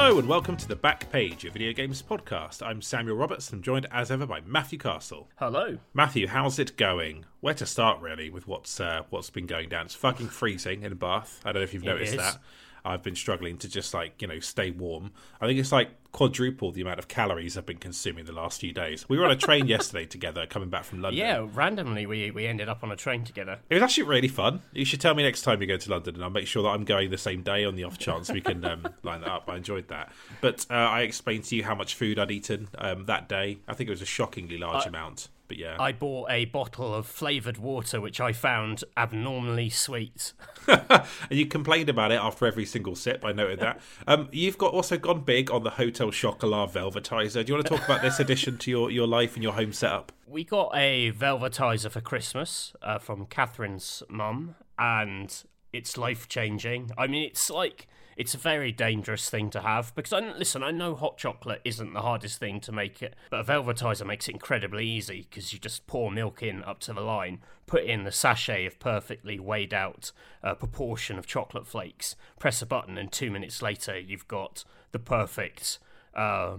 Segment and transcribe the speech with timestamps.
[0.00, 2.64] Hello and welcome to the Back Page, of video games podcast.
[2.64, 5.28] I'm Samuel Roberts and I'm joined as ever by Matthew Castle.
[5.36, 5.78] Hello.
[5.92, 7.24] Matthew, how's it going?
[7.40, 9.86] Where to start really with what's uh, what's been going down?
[9.86, 11.40] It's fucking freezing in Bath.
[11.44, 12.18] I don't know if you've noticed is.
[12.18, 12.38] that.
[12.84, 15.12] I've been struggling to just like, you know, stay warm.
[15.40, 18.72] I think it's like quadruple the amount of calories I've been consuming the last few
[18.72, 19.08] days.
[19.08, 21.18] We were on a train yesterday together coming back from London.
[21.18, 23.58] Yeah, randomly we, we ended up on a train together.
[23.68, 24.62] It was actually really fun.
[24.72, 26.70] You should tell me next time you go to London, and I'll make sure that
[26.70, 29.48] I'm going the same day on the off chance we can um, line that up.
[29.48, 30.12] I enjoyed that.
[30.40, 33.58] But uh, I explained to you how much food I'd eaten um, that day.
[33.68, 35.28] I think it was a shockingly large amount.
[35.48, 40.34] But yeah, I bought a bottle of flavoured water which I found abnormally sweet.
[40.68, 43.24] and you complained about it after every single sip.
[43.24, 43.80] I noted that.
[44.06, 47.44] Um, you've got also gone big on the Hotel Chocolat Velvetizer.
[47.44, 49.72] Do you want to talk about this addition to your, your life and your home
[49.72, 50.12] setup?
[50.26, 55.34] We got a velvetizer for Christmas uh, from Catherine's mum, and
[55.72, 56.90] it's life changing.
[56.98, 60.64] I mean, it's like it's a very dangerous thing to have because I listen.
[60.64, 64.28] I know hot chocolate isn't the hardest thing to make it, but a velvetizer makes
[64.28, 68.02] it incredibly easy because you just pour milk in up to the line, put in
[68.02, 70.10] the sachet of perfectly weighed out
[70.42, 74.98] uh, proportion of chocolate flakes, press a button, and two minutes later you've got the
[74.98, 75.78] perfect,
[76.16, 76.56] uh,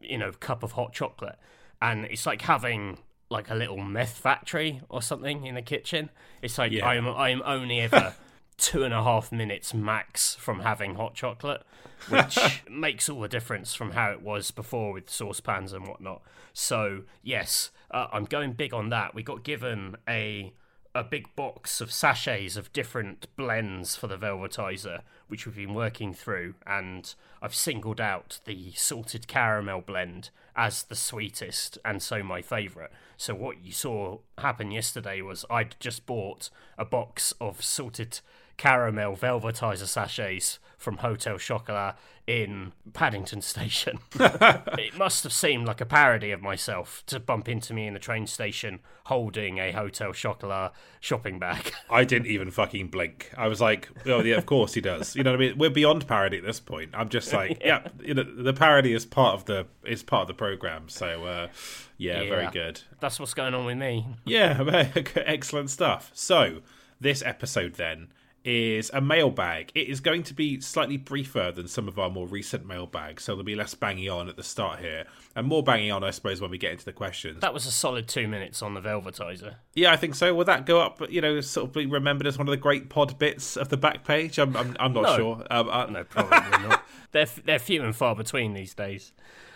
[0.00, 1.40] you know, cup of hot chocolate,
[1.82, 2.98] and it's like having
[3.30, 6.08] like a little meth factory or something in the kitchen.
[6.40, 6.86] It's like Yeah.
[6.86, 8.14] I'm I'm only ever
[8.60, 11.62] two and a half minutes max from having hot chocolate,
[12.08, 12.38] which
[12.70, 16.22] makes all the difference from how it was before with saucepans and whatnot.
[16.52, 19.14] So yes, uh, I'm going big on that.
[19.14, 20.52] We got given a
[20.92, 26.12] a big box of sachets of different blends for the velvetizer, which we've been working
[26.12, 32.42] through, and I've singled out the salted caramel blend as the sweetest and so my
[32.42, 32.90] favourite.
[33.16, 38.20] So what you saw happen yesterday was I'd just bought a box of salted
[38.60, 44.00] caramel velvetizer sachets from Hotel Chocolat in Paddington Station.
[44.20, 47.98] it must have seemed like a parody of myself to bump into me in the
[47.98, 51.72] train station holding a Hotel Chocolat shopping bag.
[51.90, 53.30] I didn't even fucking blink.
[53.34, 55.16] I was like, oh yeah, of course he does.
[55.16, 55.58] You know what I mean?
[55.58, 56.90] We're beyond parody at this point.
[56.92, 60.28] I'm just like, yeah, you know, the parody is part of the is part of
[60.28, 60.90] the program.
[60.90, 61.48] So uh,
[61.96, 62.82] yeah, very good.
[63.00, 64.06] That's what's going on with me.
[64.26, 66.10] Yeah, excellent stuff.
[66.12, 66.60] So,
[67.00, 68.08] this episode then
[68.44, 69.70] is a mailbag.
[69.74, 73.32] It is going to be slightly briefer than some of our more recent mailbags, so
[73.32, 75.04] there'll be less banging on at the start here,
[75.36, 77.40] and more banging on, I suppose, when we get into the questions.
[77.40, 79.56] That was a solid two minutes on the velvetizer.
[79.74, 80.34] Yeah, I think so.
[80.34, 81.00] Will that go up?
[81.10, 83.76] You know, sort of be remembered as one of the great pod bits of the
[83.76, 84.38] back page?
[84.38, 85.16] I'm, I'm, I'm not No.
[85.16, 85.46] sure.
[85.50, 86.84] Um, I, No, probably not.
[87.12, 89.12] They're they're few and far between these days.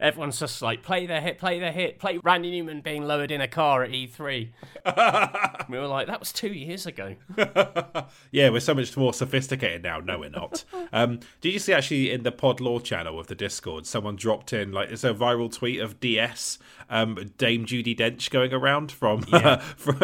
[0.00, 3.40] Everyone's just like play their hit, play their hit, play Randy Newman being lowered in
[3.40, 4.48] a car at E3.
[5.68, 7.16] we were like, that was two years ago.
[8.30, 10.00] Yeah, we're so much more sophisticated now.
[10.00, 10.64] No, we're not.
[10.92, 14.52] um, did you see actually in the Pod Law channel of the Discord, someone dropped
[14.52, 16.58] in like it's a viral tweet of DS
[16.90, 19.98] um, Dame Judi Dench going around from yeah from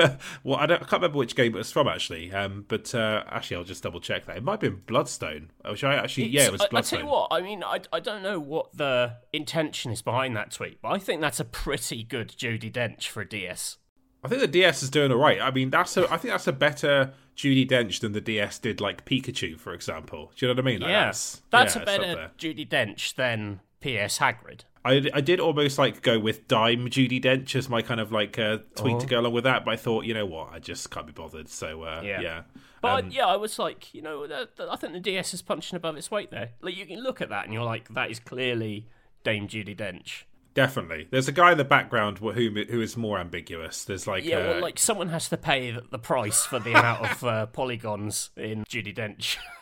[0.45, 2.33] well, I, don't, I can't remember which game it was from actually.
[2.33, 4.37] Um, but uh, actually, I'll just double check that.
[4.37, 5.51] It might have been Bloodstone.
[5.69, 7.01] Which I actually yeah, it was Bloodstone.
[7.01, 10.03] I, I tell you what, I mean, I, I don't know what the intention is
[10.03, 13.79] behind that tweet, but I think that's a pretty good Judi Dench for a DS.
[14.23, 15.41] I think the DS is doing all right.
[15.41, 18.81] I mean, that's a I think that's a better Judi Dench than the DS did
[18.81, 20.33] like Pikachu, for example.
[20.37, 20.81] Do you know what I mean?
[20.81, 22.31] Like, Yeah, that's, that's yeah, a better.
[22.39, 24.19] Judi Dench than P.S.
[24.19, 24.61] Hagrid.
[24.85, 28.39] I, I did almost like go with Dime Judi Dench as my kind of like
[28.39, 30.91] uh, tweet to go along with that, but I thought, you know what, I just
[30.91, 31.49] can't be bothered.
[31.49, 32.43] So uh, yeah, Yeah.
[32.81, 34.27] But Um, yeah, I was like, you know,
[34.59, 36.53] I think the DS is punching above its weight there.
[36.63, 38.87] Like you can look at that and you're like, that is clearly
[39.23, 40.23] Dame Judi Dench.
[40.55, 41.07] definitely.
[41.11, 43.85] There's a guy in the background who who is more ambiguous.
[43.85, 46.71] There's like Yeah, uh, well, like someone has to pay the, the price for the
[46.71, 49.37] amount of uh, polygons in Judi Dench,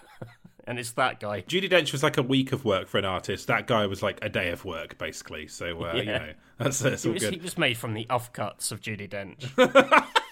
[0.69, 1.41] and it's that guy.
[1.43, 3.47] Judi Dench was like a week of work for an artist.
[3.47, 5.49] That guy was like a day of work, basically.
[5.49, 7.35] So uh, you know, that's, that's all was, good.
[7.35, 9.49] he was made from the offcuts of Judi Dench.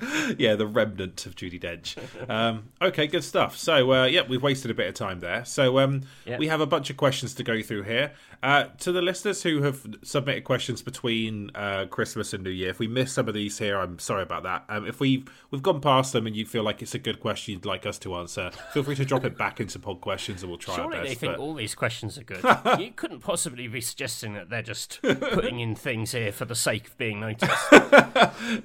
[0.38, 1.96] yeah, the remnant of Judi Dench.
[2.28, 3.56] Um, okay, good stuff.
[3.56, 5.44] So, uh, yeah, we've wasted a bit of time there.
[5.44, 6.38] So, um, Yeah.
[6.38, 8.12] we have a bunch of questions to go through here.
[8.42, 12.78] Uh, to the listeners who have submitted questions between uh, Christmas and New Year, if
[12.80, 14.64] we miss some of these here, I'm sorry about that.
[14.68, 17.54] Um, if we've we've gone past them and you feel like it's a good question
[17.54, 20.50] you'd like us to answer, feel free to drop it back into pod questions and
[20.50, 22.42] we'll try Surely our they think but- all these questions are good.
[22.80, 26.88] you couldn't possibly be suggesting that they're just putting in things here for the sake
[26.88, 27.52] of being noticed.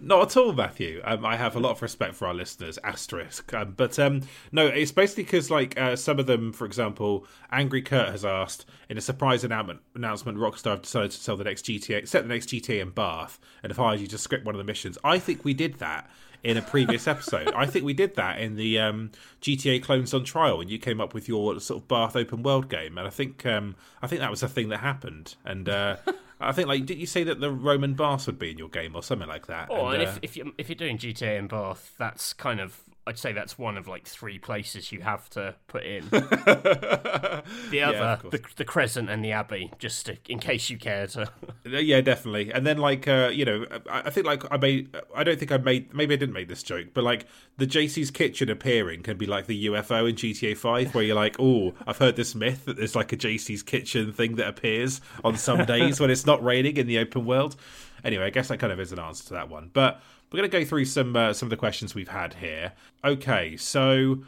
[0.01, 1.01] Not at all, Matthew.
[1.03, 2.77] Um, Um, I have a lot of respect for our listeners.
[2.83, 4.21] Asterisk, um, but um,
[4.51, 8.65] no, it's basically because like uh, some of them, for example, Angry Kurt has asked
[8.89, 12.29] in a surprise announcement, announcement Rockstar have decided to sell the next GTA, set the
[12.29, 14.97] next GTA in Bath, and have hired you to script one of the missions.
[15.03, 16.09] I think we did that
[16.43, 17.51] in a previous episode.
[17.53, 19.11] I think we did that in the um,
[19.41, 22.69] GTA Clones on Trial, and you came up with your sort of Bath open world
[22.69, 25.67] game, and I think um, I think that was a thing that happened, and.
[25.67, 25.97] Uh,
[26.39, 28.95] I think, like, did you say that the Roman baths would be in your game
[28.95, 29.69] or something like that?
[29.71, 32.59] Oh, and, and uh, if if you if you're doing GTA in Bath, that's kind
[32.59, 36.07] of I'd say that's one of like three places you have to put in.
[36.11, 41.07] the Yeah, other, the, the Crescent and the Abbey, just to, in case you care
[41.07, 41.31] to.
[41.65, 42.51] Yeah, definitely.
[42.51, 45.51] And then like uh, you know, I, I think like I made I don't think
[45.51, 47.25] I made maybe I didn't make this joke, but like
[47.57, 51.35] the JC's kitchen appearing can be like the UFO in GTA 5 where you're like,
[51.39, 55.35] "Oh, I've heard this myth that there's like a JC's kitchen thing that appears on
[55.37, 57.55] some days when it's not raining in the open world."
[58.03, 59.69] Anyway, I guess that kind of is an answer to that one.
[59.73, 60.01] But
[60.31, 62.73] we're going to go through some uh, some of the questions we've had here.
[63.03, 64.19] Okay, so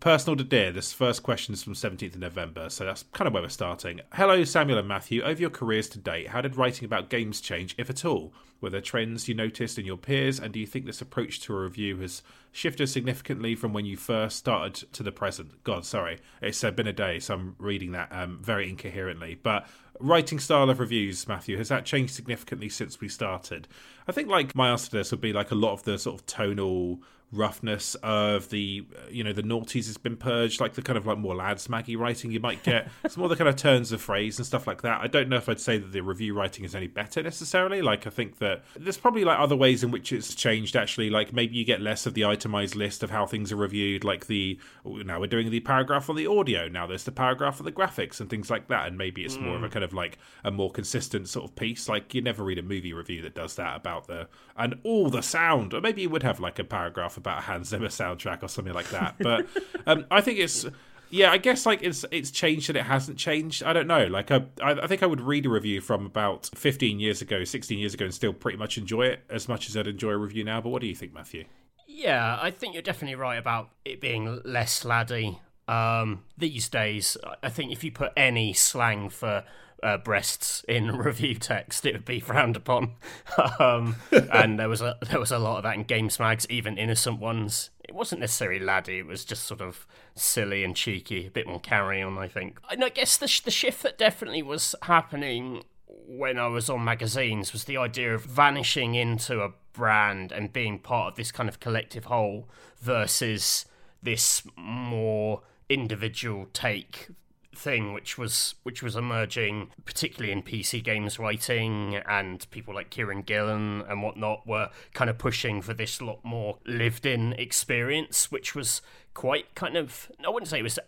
[0.00, 3.32] Personal to Dear, this first question is from 17th of November, so that's kind of
[3.32, 4.00] where we're starting.
[4.12, 5.22] Hello, Samuel and Matthew.
[5.22, 8.32] Over your careers to date, how did writing about games change, if at all?
[8.64, 11.54] Were there trends you noticed in your peers, and do you think this approach to
[11.54, 15.62] a review has shifted significantly from when you first started to the present?
[15.64, 19.34] God, sorry, it's uh, been a day, so I'm reading that um, very incoherently.
[19.34, 19.66] But
[20.00, 23.68] writing style of reviews, Matthew, has that changed significantly since we started?
[24.08, 26.18] I think like my answer to this would be like a lot of the sort
[26.18, 27.02] of tonal
[27.32, 31.18] roughness of the you know the naughties has been purged like the kind of like
[31.18, 32.88] more lads maggie writing you might get.
[33.08, 35.00] Some more the kind of turns of phrase and stuff like that.
[35.00, 37.82] I don't know if i'd say that the review writing is any better necessarily.
[37.82, 41.10] Like i think that there's probably like other ways in which it's changed actually.
[41.10, 44.26] Like maybe you get less of the itemized list of how things are reviewed like
[44.26, 46.68] the oh, now we're doing the paragraph on the audio.
[46.68, 48.86] Now there's the paragraph on the graphics and things like that.
[48.86, 49.72] And maybe it's more of a mm.
[49.72, 51.88] kind of like a more consistent sort of piece.
[51.88, 55.22] Like you never read a movie review that does that about the and all the
[55.22, 55.74] sound.
[55.74, 58.74] Or maybe you would have like a paragraph about a Hans Zimmer soundtrack or something
[58.74, 59.16] like that.
[59.18, 59.46] But
[59.86, 60.66] um, I think it's
[61.10, 63.62] yeah, I guess like it's it's changed and it hasn't changed.
[63.62, 64.06] I don't know.
[64.06, 67.78] Like I, I think I would read a review from about 15 years ago, 16
[67.78, 70.42] years ago, and still pretty much enjoy it as much as I'd enjoy a review
[70.42, 70.60] now.
[70.60, 71.44] But what do you think, Matthew?
[71.86, 75.38] Yeah, I think you're definitely right about it being less laddie.
[75.68, 79.44] Um, these days, I think if you put any slang for
[79.84, 82.92] uh, breasts in review text, it would be frowned upon.
[83.60, 83.96] um,
[84.32, 87.20] and there was a there was a lot of that in game smags, even innocent
[87.20, 87.70] ones.
[87.84, 91.60] It wasn't necessarily laddie; it was just sort of silly and cheeky, a bit more
[91.60, 92.18] carry on.
[92.18, 92.58] I think.
[92.70, 96.84] And I guess the sh- the shift that definitely was happening when I was on
[96.84, 101.48] magazines was the idea of vanishing into a brand and being part of this kind
[101.48, 102.48] of collective whole
[102.80, 103.64] versus
[104.02, 107.08] this more individual take
[107.56, 113.24] thing which was which was emerging particularly in PC games writing and people like Kieron
[113.24, 118.54] Gillen and whatnot were kind of pushing for this lot more lived in experience which
[118.54, 118.82] was
[119.14, 120.78] quite kind of I wouldn't say it was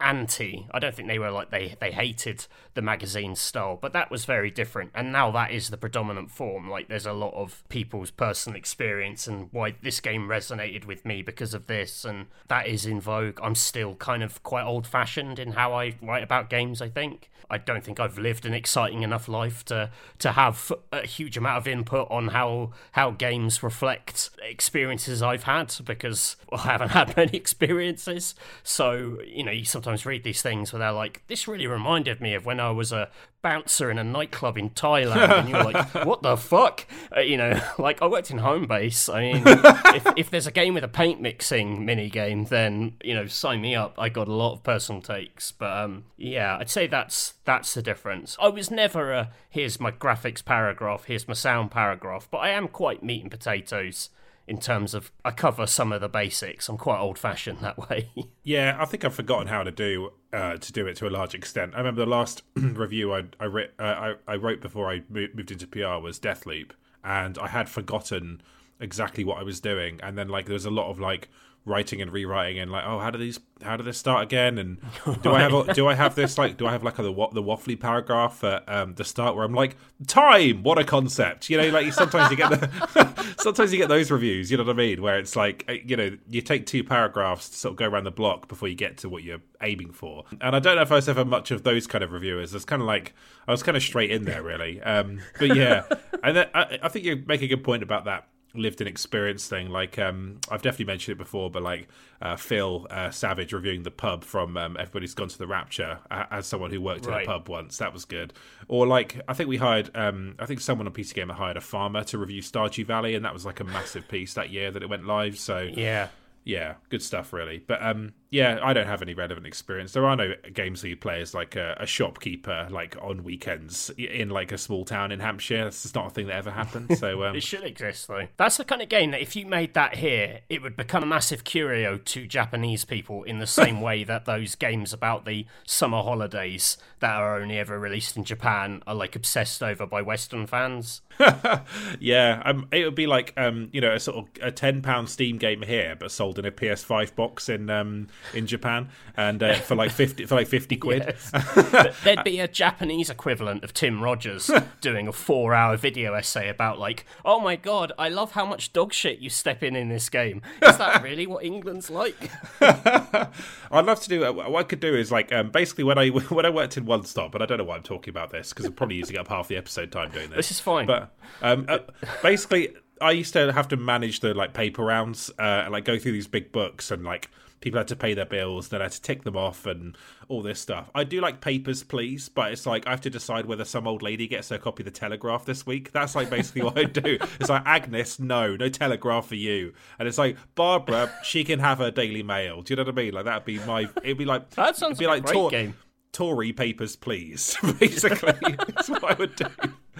[0.00, 0.66] anti.
[0.72, 4.24] I don't think they were like they they hated the magazine style but that was
[4.24, 4.90] very different.
[4.94, 6.68] And now that is the predominant form.
[6.68, 11.22] Like there's a lot of people's personal experience and why this game resonated with me
[11.22, 13.38] because of this and that is in vogue.
[13.42, 17.30] I'm still kind of quite old fashioned in how I write about games I think.
[17.50, 21.58] I don't think I've lived an exciting enough life to to have a huge amount
[21.58, 27.36] of input on how how games reflect experiences I've had because I haven't had many
[27.36, 28.34] experiences.
[28.62, 32.34] So you know, you sometimes read these things where they're like, "This really reminded me
[32.34, 33.10] of when I was a
[33.42, 37.60] bouncer in a nightclub in Thailand," and you're like, "What the fuck?" Uh, you know,
[37.78, 39.12] like I worked in Homebase.
[39.12, 39.42] I mean,
[39.96, 43.60] if if there's a game with a paint mixing mini game, then you know, sign
[43.60, 43.94] me up.
[43.98, 47.82] I got a lot of personal takes, but um, yeah, I'd say that's that's the
[47.82, 48.36] difference.
[48.40, 52.68] I was never a here's my graphics paragraph, here's my sound paragraph, but I am
[52.68, 54.10] quite meat and potatoes
[54.50, 56.68] in terms of I cover some of the basics.
[56.68, 58.10] I'm quite old fashioned that way.
[58.42, 61.34] Yeah, I think I've forgotten how to do uh, to do it to a large
[61.34, 61.72] extent.
[61.74, 65.52] I remember the last review I I, writ, uh, I I wrote before I moved
[65.52, 66.70] into PR was Deathloop,
[67.04, 68.42] and I had forgotten
[68.80, 71.28] exactly what I was doing, and then like there was a lot of like
[71.64, 74.58] writing and rewriting and like oh how do these how do this start again?
[74.58, 74.78] And
[75.22, 77.42] do I have do I have this like do I have like a, the the
[77.42, 79.76] waffly paragraph at um, the start where I'm like
[80.06, 80.62] time!
[80.62, 81.50] What a concept!
[81.50, 84.72] You know like sometimes you get the sometimes you get those reviews you know what
[84.72, 85.02] I mean?
[85.02, 88.04] Where it's like uh, you know you take two paragraphs to sort of go around
[88.04, 90.24] the block before you get to what you're aiming for.
[90.40, 92.54] And I don't know if I was ever much of those kind of reviewers.
[92.54, 93.14] It's kind of like
[93.46, 94.80] I was kind of straight in there really.
[94.82, 95.84] Um, but yeah.
[96.22, 99.48] And then I, I think you make a good point about that lived and experienced
[99.48, 99.70] thing.
[99.70, 101.88] Like um, I've definitely mentioned it before, but like
[102.20, 106.24] uh, Phil uh, Savage reviewing the pub from um, Everybody's Gone to the Rapture uh,
[106.30, 107.22] as someone who worked Right.
[107.24, 107.78] in a pub once.
[107.78, 108.32] That was good.
[108.68, 111.60] Or like I think we hired, um, I think someone on PC Gamer hired a
[111.60, 114.82] farmer to review Stardew Valley, and that was like a massive piece that year that
[114.82, 115.38] it went live.
[115.38, 116.08] So Yeah.
[116.44, 117.58] yeah, good stuff, really.
[117.64, 119.92] But um, yeah, I don't have any relevant experience.
[119.92, 123.90] There are no games that you play as like a, a shopkeeper, like on weekends
[123.98, 125.64] in like a small town in Hampshire.
[125.64, 126.96] That's not a thing that ever happened.
[126.96, 128.28] So um, It should exist though.
[128.36, 131.06] That's the kind of game that if you made that here, it would become a
[131.06, 136.00] massive curio to Japanese people in the same way that those games about the summer
[136.00, 141.02] holidays that are only ever released in Japan are like obsessed over by Western fans.
[141.98, 145.08] yeah, um, it would be like um, you know, a sort of a ten pound
[145.08, 149.54] Steam game here, but sold in a PS5 box in um in Japan, and uh,
[149.54, 151.04] for like fifty for like fifty quid.
[151.06, 152.00] Yes.
[152.04, 154.50] There'd be a Japanese equivalent of Tim Rogers
[154.80, 158.72] doing a four hour video essay about, like, oh my god, I love how much
[158.72, 160.42] dog shit you step in in this game.
[160.62, 162.30] Is that really what England's like?
[162.60, 164.24] I'd love to do.
[164.24, 166.84] uh, What I could do is like um, basically when I when I worked in
[166.86, 169.16] One Stop, but I don't know why I'm talking about this because I'm probably using
[169.16, 170.36] up half the episode time doing this.
[170.36, 170.86] This is fine.
[170.86, 171.78] But um, uh,
[172.22, 175.98] basically, I used to have to manage the like paper rounds uh, and like go
[175.98, 178.92] through these big books and like people had to pay their bills, then I had
[178.92, 179.96] to tick them off and
[180.28, 180.90] all this stuff.
[180.94, 184.02] I do like papers, please, but it's like I have to decide whether some old
[184.02, 185.92] lady gets her copy of the Telegraph this week.
[185.92, 187.18] That's like basically what I do.
[187.38, 191.78] It's like Agnes, no, no Telegraph for you, and it's like Barbara, she can have
[191.78, 192.62] her Daily Mail.
[192.62, 193.14] Do you know what I mean?
[193.14, 193.88] Like that'd be my.
[194.02, 195.74] It'd be like That sounds it'd be like like great Tor- game.
[196.12, 197.56] Tory papers, please.
[197.78, 199.46] Basically, that's what I would do.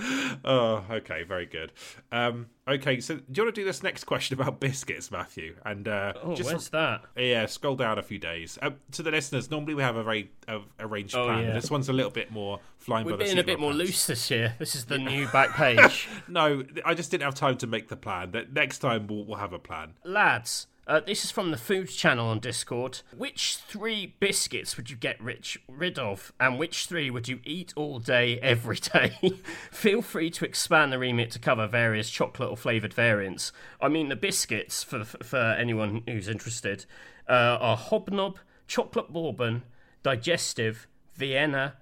[0.45, 1.73] Oh, okay, very good.
[2.13, 5.57] Um, okay, so do you want to do this next question about biscuits, Matthew?
[5.65, 7.03] And uh, Oh, just where's that?
[7.17, 8.59] yeah, scroll down a few days.
[8.63, 11.45] Uh, to the listeners, normally we have a very uh, arranged Oh, plan.
[11.45, 11.53] yeah.
[11.53, 13.73] This one's a little bit more flying We're by the being seat a bit more
[13.75, 14.55] loose this year.
[14.59, 16.09] This is the new back page.
[16.29, 18.31] No, I just didn't have time to make the plan.
[18.33, 19.95] That next time we'll, we'll have a plan.
[20.05, 23.03] Lads, uh, this is from the food channel on Discord.
[23.17, 27.73] Which three biscuits would you get rich, rid of, and which three would you eat
[27.77, 29.17] all day, every day?
[29.71, 33.53] Feel free to expand the remit to cover various chocolate or flavoured variants.
[33.81, 36.87] I mean, the biscuits, for, for anyone who's interested,
[37.29, 39.63] uh, are Hobnob, Chocolate Bourbon,
[40.03, 41.77] Digestive, Vienna,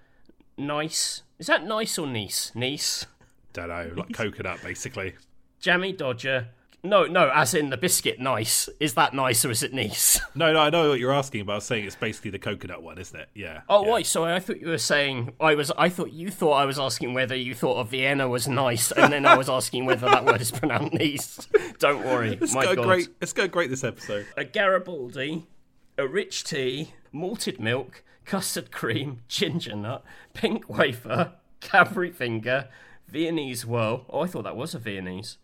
[0.58, 1.22] Nice.
[1.38, 2.52] Is that nice or Nice?
[2.54, 3.06] Nice.
[3.54, 5.14] Don't know, like coconut, basically.
[5.60, 6.48] Jammy Dodger.
[6.84, 8.68] No, no, as in the biscuit nice.
[8.78, 10.20] Is that nice or is it nice?
[10.34, 12.82] No, no, I know what you're asking, but I was saying it's basically the coconut
[12.82, 13.28] one, isn't it?
[13.34, 13.62] Yeah.
[13.68, 13.92] Oh, yeah.
[13.94, 16.78] wait, sorry, I thought you were saying I was I thought you thought I was
[16.78, 20.24] asking whether you thought of Vienna was nice, and then I was asking whether that
[20.24, 21.48] word is pronounced nice.
[21.80, 22.38] Don't worry.
[22.40, 22.84] It's my going God.
[22.86, 23.08] great.
[23.20, 24.26] It's going great this episode.
[24.36, 25.48] A Garibaldi,
[25.96, 30.04] a rich tea, malted milk, custard cream, ginger nut,
[30.34, 32.68] pink wafer, Cadbury finger,
[33.08, 34.04] Viennese whirl.
[34.08, 35.38] Oh, I thought that was a Viennese.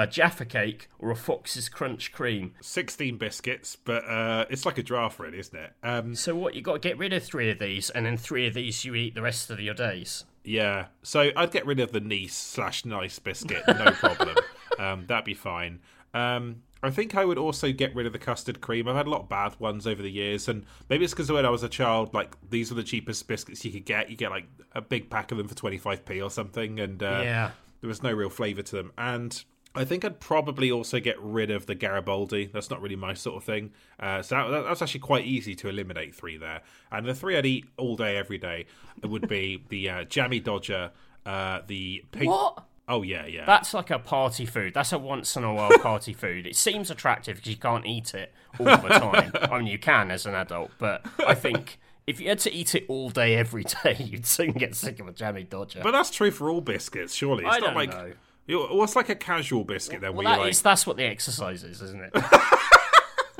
[0.00, 2.54] A Jaffa cake or a Fox's Crunch cream.
[2.60, 5.72] 16 biscuits, but uh, it's like a draft, really, isn't it?
[5.82, 6.54] Um, So what?
[6.54, 8.94] You got to get rid of three of these, and then three of these you
[8.94, 10.24] eat the rest of your days.
[10.44, 10.86] yeah.
[11.02, 14.36] So I'd get rid of the nice slash nice biscuit, no problem.
[14.78, 15.80] um, that'd be fine.
[16.14, 18.86] Um, I think I would also get rid of the custard cream.
[18.86, 21.44] I've had a lot of bad ones over the years, and maybe it's because when
[21.44, 24.08] I was a child, like these were the cheapest biscuits you could get.
[24.10, 27.50] You get like a big pack of them for 25p or something, and uh, Yeah.
[27.80, 28.92] there was no real flavour to them.
[28.96, 29.42] And
[29.78, 32.46] I think I'd probably also get rid of the Garibaldi.
[32.52, 33.70] That's not really my sort of thing.
[34.00, 36.62] Uh, so that, that's actually quite easy to eliminate three there.
[36.90, 38.66] And the three I'd eat all day, every day
[39.02, 40.90] would be the uh, Jammy Dodger,
[41.24, 42.30] uh, the pink.
[42.30, 42.64] What?
[42.88, 43.44] Oh yeah, yeah.
[43.44, 44.74] That's like a party food.
[44.74, 46.46] That's a once in a while party food.
[46.46, 49.32] It seems attractive because you can't eat it all the time.
[49.42, 52.74] I mean, you can as an adult, but I think if you had to eat
[52.74, 55.80] it all day, every day, you'd soon get sick of a jammy dodger.
[55.82, 57.44] but that's true for all biscuits, surely.
[57.44, 58.12] It's I not don't like know.
[58.48, 60.14] You- what's like a casual biscuit then?
[60.14, 62.10] well, that you're is- like, that's what the exercise is, isn't it?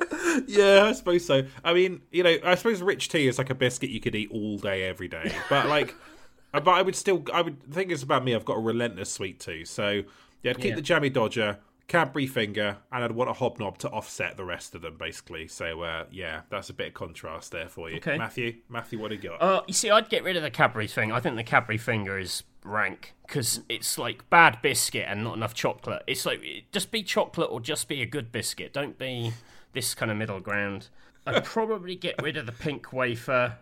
[0.47, 1.43] yeah, I suppose so.
[1.65, 4.31] I mean, you know, I suppose rich tea is like a biscuit you could eat
[4.31, 5.33] all day, every day.
[5.51, 5.95] But like,
[6.53, 8.35] but I would still, I would the thing is about me.
[8.35, 10.03] I've got a relentless sweet tooth, so
[10.43, 10.75] yeah, I'd keep Yeah.
[10.77, 11.59] the jammy dodger,
[11.89, 15.49] Cadbury finger, and I'd want a hobnob to offset the rest of them, basically.
[15.49, 18.17] So uh, yeah, that's a bit of contrast there for you, Okay.
[18.19, 18.57] Matthew.
[18.69, 19.43] Matthew, what do you got?
[19.43, 21.11] Uh, you see, I'd get rid of the Cadbury thing.
[21.11, 25.55] I think the Cadbury finger is rank because it's like bad biscuit and not enough
[25.55, 26.03] chocolate.
[26.07, 26.43] It's like
[26.73, 28.73] just be chocolate or just be a good biscuit.
[28.75, 29.33] Don't be
[29.73, 30.89] this kind of middle ground.
[31.27, 33.57] I'd probably get rid of the pink wafer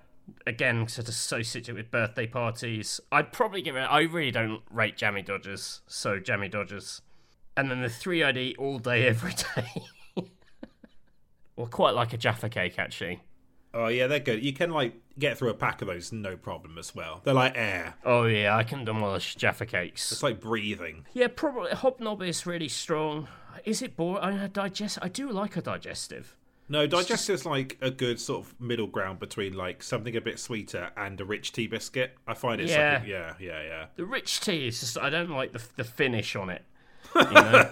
[0.47, 3.01] again because it's associated with birthday parties.
[3.13, 3.85] I'd probably get rid.
[3.85, 7.03] I really don't rate jammy dodgers, so jammy dodgers.
[7.57, 9.83] And then the three I'd eat all day, every day.
[11.57, 13.21] well, quite like a Jaffa cake actually.
[13.75, 14.43] Oh yeah, they're good.
[14.43, 17.21] You can like get through a pack of those no problem as well.
[17.25, 17.95] They're like air.
[18.05, 20.13] Oh yeah, I can demolish Jaffa cakes.
[20.13, 21.05] It's like breathing.
[21.13, 23.29] Yeah, probably Hobnob is really strong.
[23.65, 24.23] Is it boring?
[24.23, 24.99] I mean, digest.
[25.03, 26.37] I do like a digestive.
[26.69, 30.91] No, digestive's like a good sort of middle ground between like something a bit sweeter
[30.97, 32.17] and a rich tea biscuit.
[32.27, 32.95] I find it's Yeah.
[32.95, 33.87] like a, yeah, yeah, yeah.
[33.97, 36.65] The rich tea is just I don't like the the finish on it.
[37.17, 37.71] You know?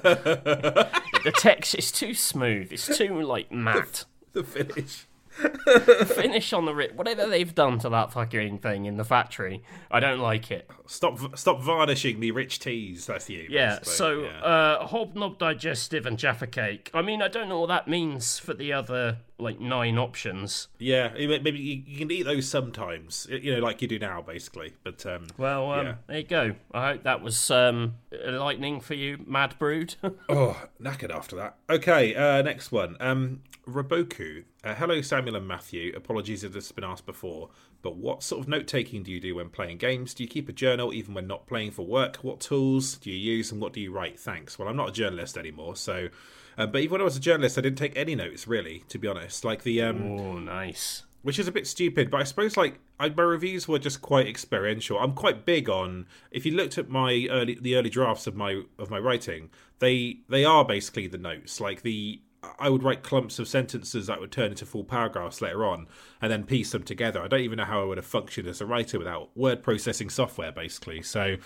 [1.25, 2.73] the text is too smooth.
[2.73, 4.05] It's too like matte.
[4.33, 5.07] The finish.
[5.37, 6.95] The finish on the rip.
[6.95, 10.71] whatever they've done to that fucking thing in the factory, I don't like it.
[10.87, 13.07] Stop stop varnishing the rich teas.
[13.07, 13.47] That's you.
[13.51, 13.71] Yeah.
[13.81, 13.93] basically.
[13.95, 14.41] So Yeah.
[14.45, 16.91] uh, hobnob digestive and Jaffa cake.
[16.95, 20.69] I mean, I don't know what that means for the other like nine options.
[20.79, 23.27] yeah, maybe you, can eat those sometimes.
[23.31, 24.75] You know, like you do now, basically.
[24.85, 25.95] But um, Well, um, Yeah.
[26.07, 26.55] there you go.
[26.73, 29.97] I hope that was um, enlightening for you, Mad Brood.
[30.29, 31.57] Oh, knackered after that.
[31.69, 32.97] Okay, uh, next one.
[33.01, 34.45] Um, Roboku.
[34.63, 35.93] Uh, hello, Samuel and Matthew.
[35.97, 37.51] Apologies if this has been asked before,
[37.85, 40.15] but what sort of note taking do you do when playing games?
[40.15, 42.17] Do you keep a journal even when not playing for work?
[42.17, 44.19] What tools do you use and what do you write?
[44.19, 44.59] Thanks.
[44.59, 46.09] Well, I'm not a journalist anymore, so.
[46.57, 48.99] Uh, but even when I was a journalist, I didn't take any notes, really, to
[48.99, 49.45] be honest.
[49.45, 49.83] Like the.
[49.83, 51.03] Um, oh, nice.
[51.21, 54.27] which is a bit stupid but i suppose like I, my reviews were just quite
[54.27, 58.37] experiential i'm quite big on if you looked at my early the early drafts of
[58.37, 59.49] my of my writing
[59.79, 62.21] they they are basically the notes like the
[62.59, 65.87] i would write clumps of sentences that would turn into full paragraphs later on
[66.21, 67.23] and then piece them together.
[67.23, 70.11] I don't even know how i would have functioned as a writer without word processing
[70.11, 71.03] software basically.
[71.03, 71.37] So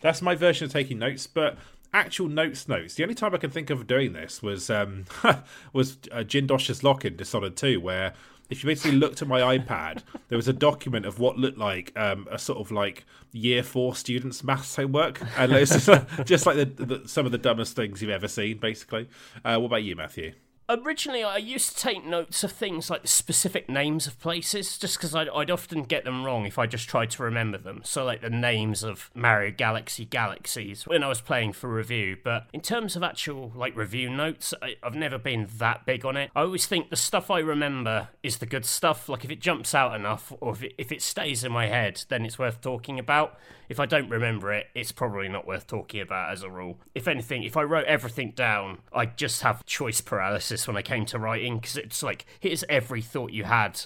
[0.00, 1.26] that's my version of taking notes.
[1.26, 1.58] But
[1.92, 2.94] actual notes notes.
[2.94, 5.06] The only time i can think of doing this was um
[5.72, 8.14] was uh, jindosh's lock in dishonored 2 where
[8.50, 11.92] if you basically looked at my iPad, there was a document of what looked like
[11.96, 16.56] um, a sort of like year four students' maths homework, and it's just, just like
[16.56, 18.58] the, the, some of the dumbest things you've ever seen.
[18.58, 19.08] Basically,
[19.44, 20.32] uh, what about you, Matthew?
[20.70, 24.98] Originally, I used to take notes of things like the specific names of places, just
[24.98, 27.80] because I'd, I'd often get them wrong if I just tried to remember them.
[27.84, 32.18] So, like the names of Mario Galaxy galaxies when I was playing for review.
[32.22, 36.18] But in terms of actual like review notes, I, I've never been that big on
[36.18, 36.30] it.
[36.36, 39.08] I always think the stuff I remember is the good stuff.
[39.08, 42.04] Like if it jumps out enough, or if it, if it stays in my head,
[42.10, 43.38] then it's worth talking about.
[43.68, 46.78] If I don't remember it, it's probably not worth talking about as a rule.
[46.94, 51.04] If anything, if I wrote everything down, I'd just have choice paralysis when I came
[51.06, 53.80] to writing because it's like here's every thought you had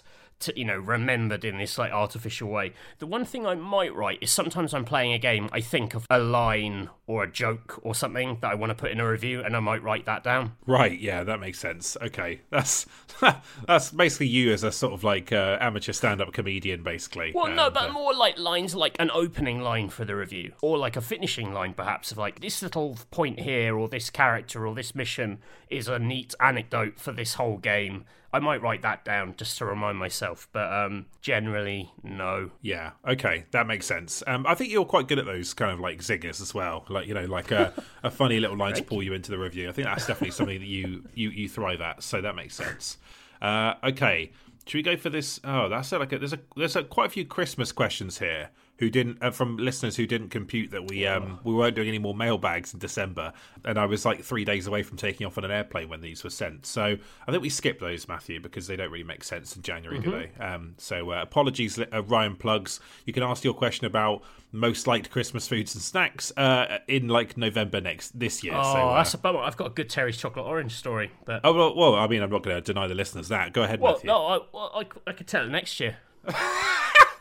[0.54, 2.72] you know remembered in this like artificial way.
[2.98, 6.06] The one thing I might write is sometimes I'm playing a game, I think of
[6.10, 9.42] a line or a joke or something that I want to put in a review,
[9.42, 10.52] and I might write that down.
[10.66, 11.96] Right, yeah, that makes sense.
[12.00, 12.86] Okay, that's
[13.66, 17.32] that's basically you as a sort of like uh, amateur stand-up comedian, basically.
[17.34, 20.78] Well, no, Um, but more like lines like an opening line for the review, or
[20.78, 24.74] like a finishing line, perhaps, of like this little point here, or this character, or
[24.74, 28.04] this mission is a neat anecdote for this whole game.
[28.32, 32.50] I might write that down just to remind myself, but um, generally, no.
[32.62, 32.92] Yeah.
[33.06, 34.22] Okay, that makes sense.
[34.26, 36.86] Um, I think you're quite good at those kind of like zingers as well.
[36.88, 39.68] Like you know, like a, a funny little line to pull you into the review.
[39.68, 42.02] I think that's definitely something that you you you thrive at.
[42.02, 42.96] So that makes sense.
[43.42, 44.32] Uh, okay,
[44.66, 45.40] should we go for this?
[45.44, 48.50] Oh, that's a, like a, there's a there's a, quite a few Christmas questions here.
[48.78, 51.98] Who didn't uh, from listeners who didn't compute that we um we weren't doing any
[51.98, 53.32] more mailbags in December,
[53.64, 56.24] and I was like three days away from taking off on an airplane when these
[56.24, 56.66] were sent.
[56.66, 60.00] So I think we skipped those, Matthew, because they don't really make sense in January,
[60.00, 60.44] do they?
[60.44, 62.80] Um, so uh, apologies, uh, Ryan Plugs.
[63.04, 67.36] You can ask your question about most liked Christmas foods and snacks uh, in like
[67.36, 68.54] November next this year.
[68.56, 69.40] Oh, so, uh, that's a bummer.
[69.40, 72.30] I've got a good Terry's chocolate orange story, but oh well, well, I mean, I'm
[72.30, 73.52] not going to deny the listeners that.
[73.52, 74.08] Go ahead, well, Matthew.
[74.08, 75.98] no, I, well, I, I could tell it next year.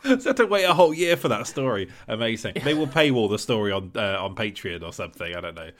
[0.04, 1.88] So I had to wait a whole year for that story.
[2.08, 2.54] Amazing.
[2.64, 5.34] They will paywall the story on uh, on Patreon or something.
[5.34, 5.70] I don't know.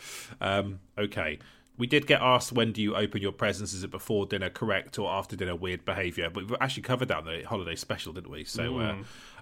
[0.41, 1.39] Um, okay.
[1.79, 3.73] We did get asked when do you open your presents?
[3.73, 5.57] Is it before dinner, correct, or after dinner?
[5.57, 6.31] Weird behaviour.
[6.31, 8.45] But we've actually covered that on the holiday special, didn't we?
[8.45, 8.97] So, uh,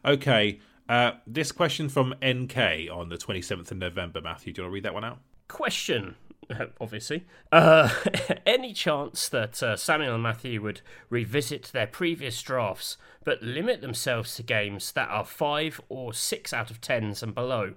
[0.05, 0.61] okay.
[0.89, 4.21] Uh, this question from NK on the 27th of November.
[4.21, 5.19] Matthew, do you want to read that one out?
[5.51, 6.15] question
[6.81, 7.27] obviously.
[7.53, 7.91] Uh,
[8.47, 14.35] any chance that uh, samuel and matthew would revisit their previous drafts but limit themselves
[14.35, 17.75] to games that are five or six out of tens and below?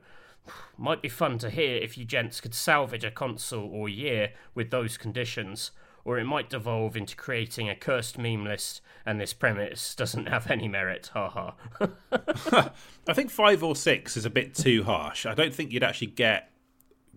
[0.78, 4.72] Might be fun to hear if you gents could salvage a console or year with
[4.72, 5.72] those conditions
[6.06, 10.50] or it might devolve into creating a cursed meme list and this premise doesn't have
[10.52, 11.10] any merit.
[11.14, 11.52] Haha
[13.08, 15.26] I think five or six is a bit too harsh.
[15.26, 16.53] I don't think you'd actually get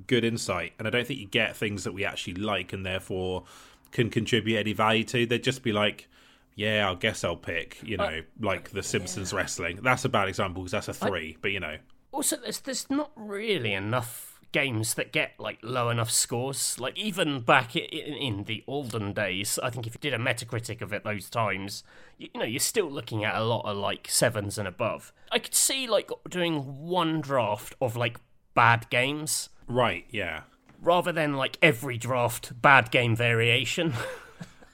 [0.07, 3.45] good insight, and I don't think you get things that we actually like and therefore
[3.93, 5.27] can contribute any value to.
[5.27, 6.09] They'd just be like,
[6.55, 9.81] yeah, I guess I'll pick, you know, like The Simpsons wrestling.
[9.83, 11.77] That's a bad example because that's a three, but you know.
[12.13, 16.81] also there's there's not really enough games that get like low enough scores.
[16.81, 20.81] Like even back in, in the olden days, I think if you did a Metacritic
[20.81, 21.85] of it those times,
[22.17, 25.13] you, you know, you're still looking at a lot of like sevens and above.
[25.31, 28.19] I could see like doing one draft of like
[28.55, 30.43] bad games Right, yeah.
[30.81, 33.93] rather than like every draft bad game variation.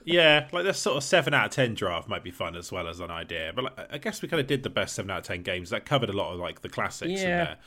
[0.05, 2.89] Yeah, like this sort of seven out of ten draft might be fun as well
[2.89, 3.53] as an idea.
[3.55, 5.69] But like, I guess we kind of did the best seven out of ten games
[5.69, 7.43] that covered a lot of like the classics in Yeah.
[7.45, 7.57] there.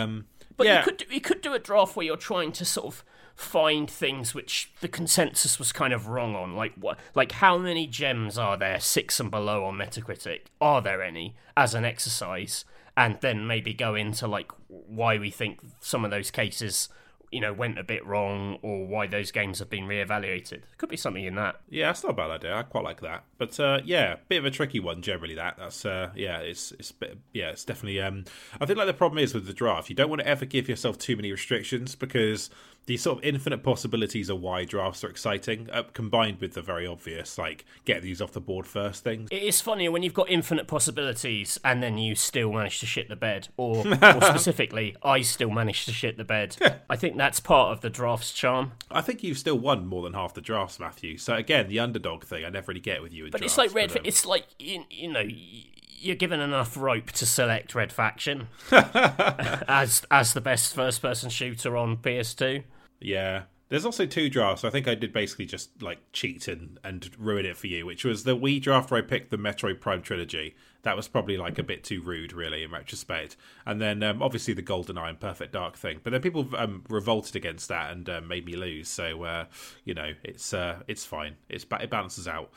[0.00, 0.24] Um,
[0.56, 2.86] But yeah, you could do, you could do a draft where you're trying to sort
[2.86, 3.04] of
[3.36, 6.56] find things which the consensus was kind of wrong on.
[6.56, 6.98] Like what?
[7.14, 10.44] Like how many gems are there six and below on Metacritic?
[10.62, 12.64] Are there any as an exercise?
[12.96, 16.90] And then maybe go into like why we think some of those cases,
[17.30, 20.62] you know, went a bit wrong, or why those games have been reevaluated.
[20.76, 21.56] Could be something in that.
[21.70, 22.54] yeah, that's not a bad idea.
[22.54, 23.24] I quite like that.
[23.38, 25.34] But uh, yeah, bit of a tricky one generally.
[25.34, 26.92] That that's uh, yeah, it's it's
[27.32, 28.02] yeah, it's definitely.
[28.02, 28.24] Um,
[28.60, 30.68] I think like the problem is with the draft, you don't want to ever give
[30.68, 32.50] yourself too many restrictions because
[32.86, 36.86] the sort of infinite possibilities of why drafts are exciting, uh, combined with the very
[36.86, 39.28] obvious like get these off the board first things.
[39.30, 43.08] It is funnier when you've got infinite possibilities and then you still manage to shit
[43.08, 46.56] the bed, or more specifically, I still manage to shit the bed.
[46.90, 48.72] I think that's part of the draft's charm.
[48.90, 51.18] I think you've still won more than half the drafts, Matthew.
[51.18, 53.52] So again, the underdog thing I never really get with you in But drafts.
[53.54, 53.88] it's like red.
[53.92, 55.20] but, um, it's like you, you know.
[55.22, 55.64] y-
[56.02, 61.96] You're given enough rope to select Red Faction as as the best first-person shooter on
[61.96, 62.64] PS2.
[63.00, 63.42] Yeah.
[63.68, 64.64] There's also two drafts.
[64.64, 68.04] I think I did basically just like cheat and, and ruin it for you, which
[68.04, 70.54] was the Wii draft where I picked the Metroid Prime trilogy.
[70.82, 73.38] That was probably like a bit too rude, really, in retrospect.
[73.64, 76.00] And then um, obviously the Golden Eye and Perfect Dark thing.
[76.02, 78.88] But then people um, revolted against that and uh, made me lose.
[78.88, 79.44] So uh,
[79.86, 81.36] you know, it's uh, it's fine.
[81.48, 82.50] It's ba- it balances out.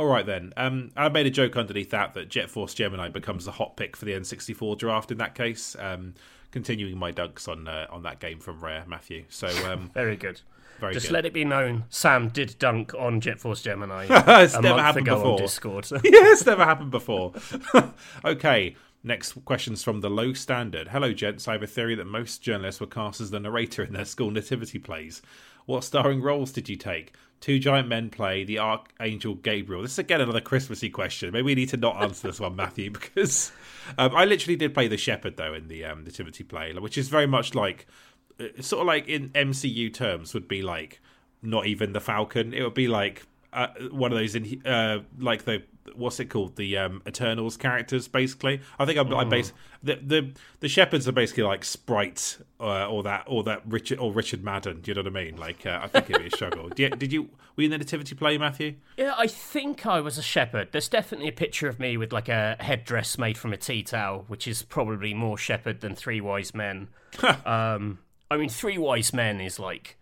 [0.00, 0.54] All right then.
[0.56, 3.98] Um, I made a joke underneath that that Jet Force Gemini becomes the hot pick
[3.98, 5.76] for the N64 draft in that case.
[5.78, 6.14] Um,
[6.52, 9.24] continuing my dunks on uh, on that game from Rare, Matthew.
[9.28, 10.40] So um, Very good.
[10.80, 11.12] very Just good.
[11.12, 14.06] let it be known, Sam did dunk on Jet Force Gemini
[14.42, 15.32] It's a never month happened ago before.
[15.32, 15.90] on Discord.
[15.92, 17.34] yeah, it's never happened before.
[18.24, 20.88] okay, next question's from the low standard.
[20.88, 21.46] Hello, gents.
[21.46, 24.30] I have a theory that most journalists were cast as the narrator in their school
[24.30, 25.20] nativity plays.
[25.70, 27.12] What starring roles did you take?
[27.40, 29.82] Two giant men play the Archangel Gabriel.
[29.82, 31.32] This is again another Christmassy question.
[31.32, 33.52] Maybe we need to not answer this one, Matthew, because
[33.96, 37.08] um, I literally did play the shepherd though in the um, nativity play, which is
[37.08, 37.86] very much like
[38.40, 41.00] uh, sort of like in MCU terms would be like
[41.40, 42.52] not even the Falcon.
[42.52, 45.62] It would be like uh, one of those in uh, like the
[45.94, 48.08] what's it called the um, Eternals characters.
[48.08, 52.86] Basically, I think I'm, I base the the the shepherds are basically like sprites uh,
[52.86, 54.80] or that or that Richard or Richard Madden.
[54.80, 55.36] Do you know what I mean?
[55.36, 56.68] Like uh, I think it'd be a struggle.
[56.74, 57.22] Did you, did you
[57.56, 58.76] were you in the nativity play, Matthew?
[58.96, 60.68] Yeah, I think I was a shepherd.
[60.72, 64.24] There's definitely a picture of me with like a headdress made from a tea towel,
[64.28, 66.88] which is probably more shepherd than Three Wise Men.
[67.44, 67.98] um,
[68.30, 69.98] I mean, Three Wise Men is like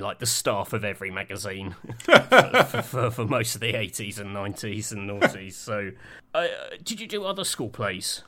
[0.00, 2.18] like the staff of every magazine for,
[2.82, 5.54] for, for, most of the 80s and 90s and noughties.
[5.54, 5.92] So,
[6.34, 6.46] uh,
[6.82, 8.22] did you do other school plays?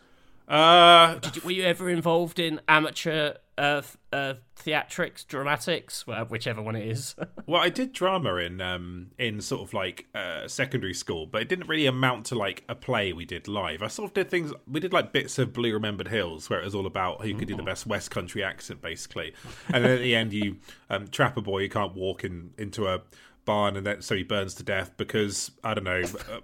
[0.46, 6.62] Uh, Did you, were you ever involved in amateur uh, uh, theatrics, dramatics, well, whichever
[6.62, 7.14] one it is?
[7.46, 11.48] Well, I did drama in um in sort of like uh, secondary school, but it
[11.48, 13.82] didn't really amount to like a play we did live.
[13.82, 14.54] I sort of did things.
[14.66, 17.48] We did like bits of Blue Remembered Hills, where it was all about who could
[17.48, 19.34] do the best West Country accent, basically.
[19.68, 20.56] And then at the end, you
[20.88, 23.02] um, trap a boy who can't walk in into a
[23.44, 26.40] barn, and then so he burns to death because I don't know, uh,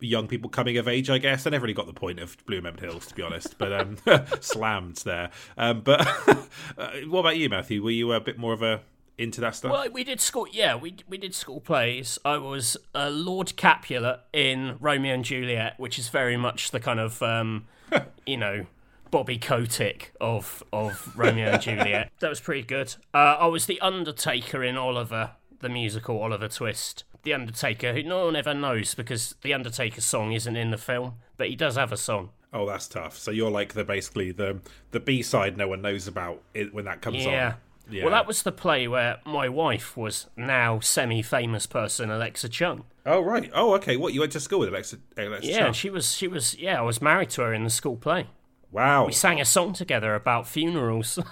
[0.00, 1.10] young people coming of age.
[1.10, 3.58] I guess I never really got the point of Blue Remembered Hills, to be honest.
[3.58, 3.96] But um,
[4.40, 5.30] slammed there.
[5.56, 6.00] Um, but
[6.78, 7.82] uh, what about you, Matthew?
[7.82, 8.80] Were you a bit more of a
[9.18, 9.72] into that stuff?
[9.72, 10.46] Well, we did school.
[10.50, 12.18] Yeah, we we did school plays.
[12.24, 17.00] I was uh, Lord Capulet in Romeo and Juliet, which is very much the kind
[17.00, 17.66] of um,
[18.26, 18.66] you know
[19.10, 22.12] Bobby Kotick of of Romeo and Juliet.
[22.20, 22.94] That was pretty good.
[23.12, 27.04] Uh, I was the Undertaker in Oliver, the musical Oliver Twist.
[27.24, 31.14] The Undertaker, who no one ever knows because the Undertaker song isn't in the film,
[31.36, 32.30] but he does have a song.
[32.52, 33.18] Oh, that's tough.
[33.18, 34.60] So you're like the basically the
[34.92, 37.46] the B side no one knows about it when that comes Yeah.
[37.48, 37.54] on.
[37.90, 38.02] Yeah.
[38.04, 42.84] Well, that was the play where my wife was now semi-famous person Alexa Chung.
[43.04, 43.50] Oh right.
[43.54, 43.96] Oh okay.
[43.96, 44.98] What you went to school with Alexa?
[45.16, 45.72] Alexa Yeah, Chung?
[45.72, 46.12] she was.
[46.14, 46.56] She was.
[46.56, 48.28] Yeah, I was married to her in the school play.
[48.70, 49.06] Wow.
[49.06, 51.18] We sang a song together about funerals.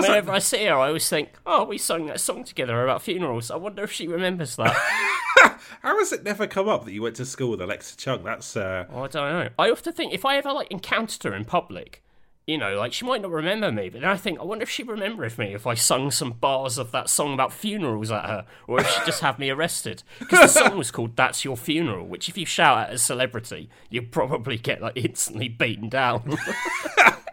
[0.00, 2.44] How and was whenever I see her, I always think, "Oh, we sung that song
[2.44, 4.74] together about funerals." I wonder if she remembers that.
[5.82, 8.22] How has it never come up that you went to school with Alexa Chung?
[8.24, 8.86] That's uh.
[8.90, 9.48] oh, I don't know.
[9.58, 12.02] I often think if I ever like encountered her in public,
[12.46, 14.70] you know, like she might not remember me, but then I think, I wonder if
[14.70, 18.26] she'd remember if me if I sung some bars of that song about funerals at
[18.26, 20.02] her, or if she'd just have me arrested.
[20.18, 23.70] Because the song was called "That's Your Funeral," which if you shout at a celebrity,
[23.88, 26.36] you'd probably get like instantly beaten down.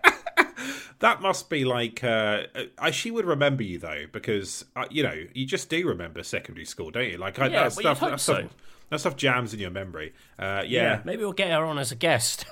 [0.99, 2.43] that must be like uh,
[2.79, 6.65] uh, she would remember you though because uh, you know you just do remember secondary
[6.65, 7.17] school, don't you?
[7.17, 8.33] Like I, Yeah, that well, stuff, hope that so.
[8.35, 8.55] stuff,
[8.89, 10.13] that stuff jams in your memory.
[10.39, 12.45] Uh, yeah, maybe we'll get her on as a guest.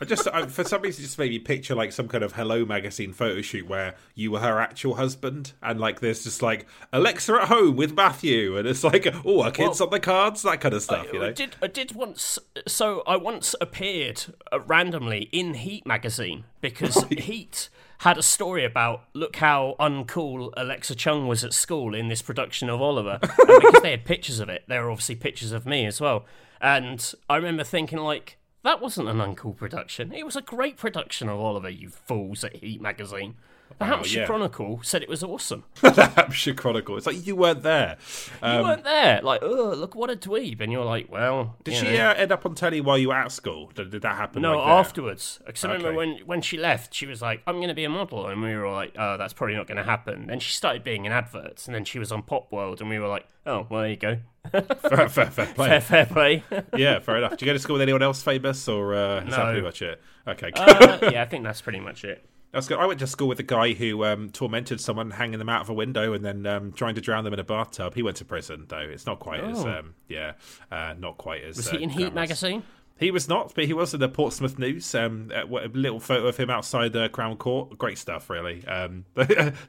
[0.00, 3.12] I just I, for some reason just maybe picture like some kind of Hello magazine
[3.12, 7.48] photo shoot where you were her actual husband, and like there's just like Alexa at
[7.48, 10.74] home with Matthew, and it's like oh, our kids Well- on the cards, that kind
[10.74, 11.06] of stuff.
[11.12, 11.56] you I know, did.
[11.62, 12.38] I did once.
[12.66, 19.04] So I once appeared uh, randomly in Heat magazine because Heat had a story about
[19.12, 23.82] look how uncool Alexa Chung was at school in this production of Oliver, and because
[23.82, 26.24] they had pictures of it, there were obviously pictures of me as well.
[26.60, 28.36] And I remember thinking like.
[28.64, 30.12] That wasn't an uncool production.
[30.12, 33.36] It was a great production of Oliver, you fools at Heat magazine.
[33.78, 34.26] The Hampshire yeah.
[34.26, 35.64] Chronicle said it was awesome.
[35.80, 36.96] the Hampshire Chronicle.
[36.96, 37.96] It's like you weren't there.
[38.42, 39.20] You Um, weren't there.
[39.22, 40.60] Like, oh, look what a dweeb.
[40.60, 41.56] And you're like, well.
[41.62, 43.70] Did she uh, end up on telly while you were at school?
[43.74, 44.42] Did, did that happen?
[44.42, 45.38] No, like, afterwards.
[45.46, 47.88] Because I remember when, when she left, she was like, I'm going to be a
[47.90, 48.26] model.
[48.26, 50.26] And we were like, oh, that's probably not going to happen.
[50.26, 51.66] Then she started being in adverts.
[51.66, 52.80] And then she was on Pop World.
[52.80, 54.18] And we were like, oh, well, there you go.
[54.50, 55.68] fair, fair, fair play.
[55.68, 56.42] Fair, fair play.
[56.76, 57.32] yeah, fair enough.
[57.32, 59.44] Did you go to school with anyone else famous, or uh, is that No.
[59.44, 60.00] pretty much it?
[60.26, 62.24] Okay, uh, yeah, I think that's pretty much it.
[62.52, 62.78] That's good.
[62.78, 65.68] I went to school with a guy who um, tormented someone, hanging them out of
[65.68, 67.94] a window and then um, trying to drown them in a bathtub.
[67.94, 68.78] He went to prison, though.
[68.78, 69.68] It's not quite as, Oh.
[69.68, 70.32] um, yeah,
[70.70, 71.56] uh, not quite as.
[71.56, 72.62] Was uh, he in Heat magazine?
[72.98, 74.92] He was not, but he was in the Portsmouth News.
[74.92, 77.78] Um, a little photo of him outside uh, Crown Court.
[77.78, 78.66] Great stuff, really.
[78.66, 79.04] Um,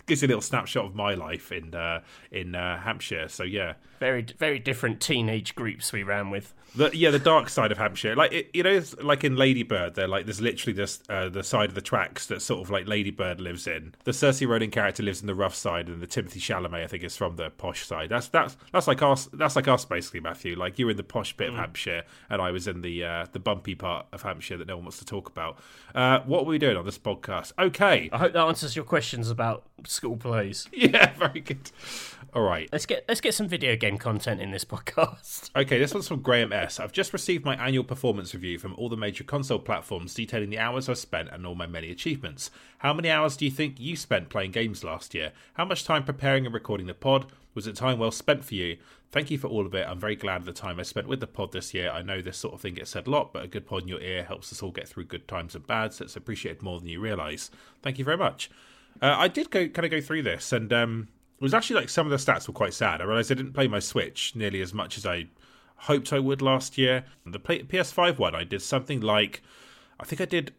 [0.08, 3.28] gives you a little snapshot of my life in uh, in uh, Hampshire.
[3.28, 6.53] So yeah, Very, very different teenage groups we ran with.
[6.75, 8.15] the yeah the dark side of Hampshire.
[8.15, 11.27] Like it, you know, it's like in Lady Bird, they're like there's literally just uh,
[11.29, 13.93] the side of the tracks that sort of like Lady Bird lives in.
[14.03, 17.03] The Saoirse Ronan character lives in the rough side, and the Timothée Chalamet I think
[17.03, 18.09] is from the posh side.
[18.09, 19.27] That's that's that's like us.
[19.33, 20.55] That's like us basically, Matthew.
[20.55, 23.39] Like you're in the posh bit of Hampshire, and I was in the uh, the
[23.39, 25.59] bumpy part of Hampshire that no one wants to talk about.
[25.93, 27.51] Uh, what were we doing on this podcast?
[27.59, 30.67] Okay, I hope that answers your questions about school plays.
[30.73, 31.71] yeah, very good.
[32.33, 32.69] All right.
[32.71, 35.49] Let's get let's get some video game content in this podcast.
[35.56, 36.80] Okay, this one's from Graham S.
[36.80, 40.60] I've just received my annual performance review from all the major console platforms detailing the
[40.60, 42.52] hours I've spent and all my many achievements.
[42.80, 45.32] How many hours do you think you spent playing games last year?
[45.54, 47.32] How much time preparing and recording the pod?
[47.56, 48.78] Was it time well spent for you?
[49.12, 49.88] Thank you for all of it.
[49.88, 51.89] I'm very glad of the time I spent with the pod this year.
[51.89, 53.88] I know this sort of thing gets said a lot, but a good pod in
[53.88, 56.80] your ear helps us all get through good times and bad, so it's appreciated more
[56.80, 57.49] than you realise.
[57.82, 58.52] Thank you very much.
[59.02, 61.08] Uh, I did go kind of go through this, and um,
[61.39, 62.99] it was actually like some of the stats were quite sad.
[62.99, 65.28] I realised I didn't play my Switch nearly as much as I
[65.78, 67.06] hoped I would last year.
[67.25, 69.41] The PS5 one, I did something like,
[70.02, 70.54] I think I did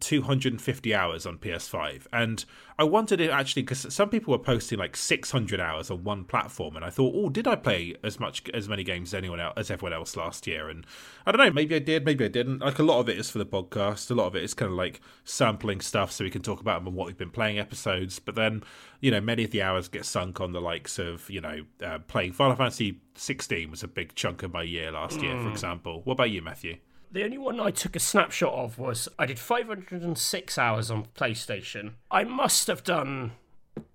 [0.00, 2.44] 250 hours on PS5, and
[2.78, 6.76] I wanted it actually because some people were posting like 600 hours on one platform,
[6.76, 9.54] and I thought, oh, did I play as much as many games as anyone else
[9.56, 10.68] as everyone else last year?
[10.68, 10.86] And
[11.26, 12.60] I don't know, maybe I did, maybe I didn't.
[12.60, 14.70] Like a lot of it is for the podcast, a lot of it is kind
[14.70, 17.58] of like sampling stuff so we can talk about them and what we've been playing
[17.58, 18.18] episodes.
[18.18, 18.62] But then,
[19.00, 21.98] you know, many of the hours get sunk on the likes of you know uh,
[22.00, 26.02] playing Final Fantasy 16 was a big chunk of my year last year, for example.
[26.04, 26.78] What about you, Matthew?
[27.10, 31.92] The only one I took a snapshot of was I did 506 hours on PlayStation.
[32.10, 33.32] I must have done,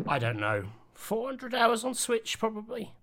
[0.08, 2.94] I don't know, 400 hours on Switch probably.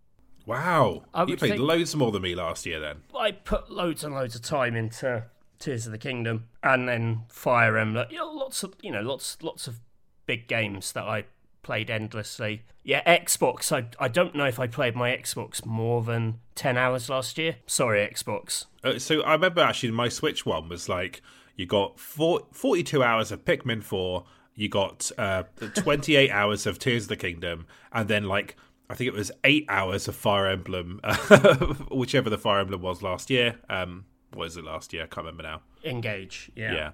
[0.46, 2.98] Wow, you played loads more than me last year then.
[3.18, 5.24] I put loads and loads of time into
[5.58, 8.06] Tears of the Kingdom and then Fire Emblem.
[8.10, 9.80] You know, lots of you know, lots lots of
[10.26, 11.24] big games that I
[11.66, 12.62] played endlessly.
[12.84, 13.72] Yeah, Xbox.
[13.72, 17.56] I I don't know if I played my Xbox more than 10 hours last year.
[17.66, 18.66] Sorry, Xbox.
[18.84, 21.22] Uh, so I remember actually my Switch one was like
[21.56, 24.24] you got four, 42 hours of Pikmin 4,
[24.54, 25.42] you got uh,
[25.74, 28.56] 28 hours of Tears of the Kingdom, and then like
[28.88, 31.00] I think it was eight hours of Fire Emblem,
[31.90, 33.56] whichever the Fire Emblem was last year.
[33.68, 35.02] Um, what is it last year?
[35.02, 35.62] I can't remember now.
[35.82, 36.52] Engage.
[36.54, 36.74] Yeah.
[36.74, 36.90] Yeah.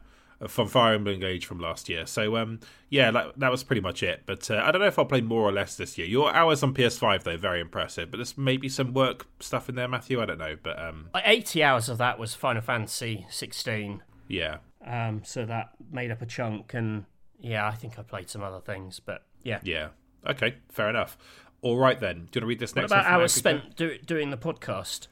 [0.49, 4.03] From Fire Emblem Engage from last year, so um, yeah, that, that was pretty much
[4.03, 4.23] it.
[4.27, 6.07] But uh, I don't know if I'll play more or less this year.
[6.07, 9.89] Your hours on PS5 though very impressive, but there's maybe some work stuff in there,
[9.89, 10.21] Matthew.
[10.21, 14.03] I don't know, but um, Like 80 hours of that was Final Fantasy 16.
[14.29, 17.05] yeah, Um, so that made up a chunk, and
[17.39, 19.61] yeah, I think I played some other things, but yeah.
[19.63, 19.89] Yeah.
[20.27, 21.17] Okay, fair enough.
[21.63, 22.15] All right then.
[22.15, 22.93] Do you want to read this What next?
[22.93, 25.07] about one from hours spent do, doing the podcast?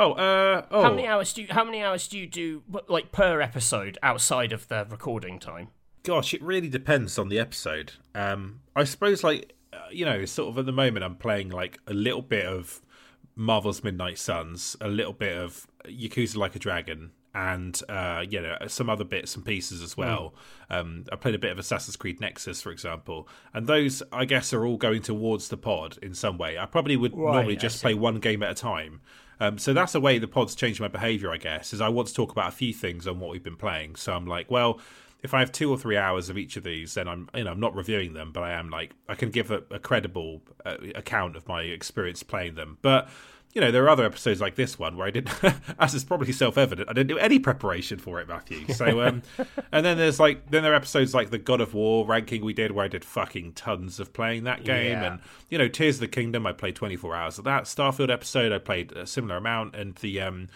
[0.00, 0.82] Oh, uh, oh.
[0.82, 4.50] How many hours do you, how many hours do you do like per episode outside
[4.50, 5.68] of the recording time?
[6.04, 7.92] Gosh, it really depends on the episode.
[8.14, 11.78] Um, I suppose, like, uh, you know, sort of at the moment, I'm playing like
[11.86, 12.80] a little bit of
[13.36, 18.56] Marvel's Midnight Suns, a little bit of Yakuza Like a Dragon, and uh, you know
[18.68, 20.34] some other bits and pieces as well.
[20.70, 24.54] Um, I played a bit of Assassin's Creed Nexus, for example, and those I guess
[24.54, 26.56] are all going towards the pod in some way.
[26.58, 29.02] I probably would Right, normally just play one game at a time.
[29.40, 31.72] Um, so that's a way the pod's changed my behaviour, I guess.
[31.72, 33.96] Is I want to talk about a few things on what we've been playing.
[33.96, 34.78] So I'm like, well,
[35.22, 37.50] if I have two or three hours of each of these, then I'm you know
[37.52, 40.76] I'm not reviewing them, but I am like I can give a, a credible uh,
[40.94, 42.78] account of my experience playing them.
[42.82, 43.08] But
[43.52, 45.32] you know, there are other episodes like this one where I didn't,
[45.80, 48.72] as is probably self-evident, I didn't do any preparation for it, Matthew.
[48.72, 49.22] So, um,
[49.72, 52.52] and then there's like, then there are episodes like the God of War ranking we
[52.52, 55.14] did, where I did fucking tons of playing that game, Yeah.
[55.14, 57.64] and you know, Tears of the Kingdom, I played 24 hours of that.
[57.64, 60.46] Starfield episode, I played a similar amount, and the, um,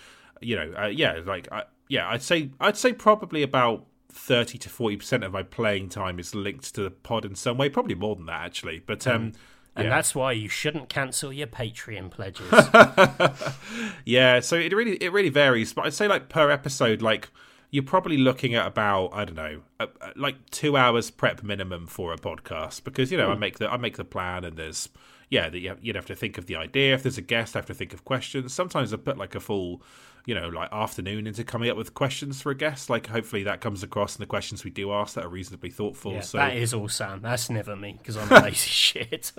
[0.40, 3.86] you know, uh, yeah, like, I, yeah, I'd say, I'd say probably about.
[4.14, 7.68] 30 to 40% of my playing time is linked to the pod in some way
[7.68, 9.32] probably more than that actually but um
[9.76, 9.90] And yeah.
[9.90, 12.48] that's why you shouldn't cancel your Patreon pledges.
[14.04, 17.28] Yeah, so it really it really varies, but I'd say like per episode, like
[17.70, 21.86] you're probably looking at about I don't know, uh, uh, like two hours prep minimum
[21.86, 24.88] for a podcast because you know I make the I make the plan and there's
[25.30, 27.56] yeah that you have, you'd have to think of the idea if there's a guest
[27.56, 28.52] I have to think of questions.
[28.52, 29.82] Sometimes I put like a full
[30.26, 32.88] you know like afternoon into coming up with questions for a guest.
[32.88, 36.12] Like hopefully that comes across in the questions we do ask that are reasonably thoughtful.
[36.12, 37.20] Yeah, so that is all Sam.
[37.22, 39.32] That's never me because I'm lazy shit.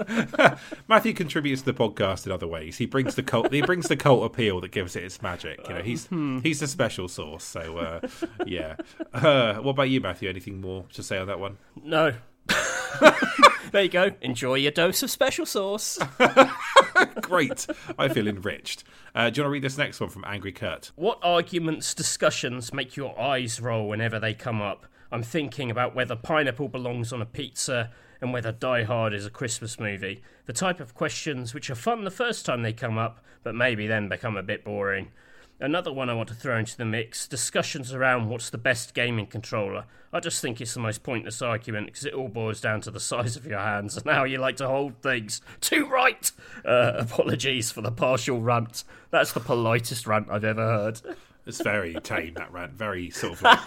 [0.87, 2.77] Matthew contributes to the podcast in other ways.
[2.77, 3.51] He brings the cult.
[3.51, 5.59] he brings the cult appeal that gives it its magic.
[5.67, 6.07] You know, he's
[6.43, 7.43] he's the special sauce.
[7.43, 8.07] So uh,
[8.45, 8.75] yeah.
[9.13, 10.29] Uh, what about you, Matthew?
[10.29, 11.57] Anything more to say on that one?
[11.83, 12.13] no.
[13.71, 14.11] there you go.
[14.21, 15.99] Enjoy your dose of special sauce.
[17.21, 17.67] Great.
[17.97, 18.83] I feel enriched.
[19.13, 20.91] Uh, do you want to read this next one from Angry Kurt?
[20.95, 24.85] What arguments, discussions make your eyes roll whenever they come up?
[25.11, 29.29] I'm thinking about whether pineapple belongs on a pizza and whether Die Hard is a
[29.29, 30.21] Christmas movie.
[30.45, 33.87] The type of questions which are fun the first time they come up, but maybe
[33.87, 35.11] then become a bit boring.
[35.59, 39.25] Another one I want to throw into the mix discussions around what's the best gaming
[39.27, 39.85] controller.
[40.11, 42.99] I just think it's the most pointless argument because it all boils down to the
[42.99, 45.41] size of your hands and how you like to hold things.
[45.61, 46.29] Too right!
[46.65, 48.83] Uh, apologies for the partial rant.
[49.11, 51.01] That's the politest rant I've ever heard.
[51.47, 52.71] It's very tame that rant.
[52.73, 53.59] Very sort of like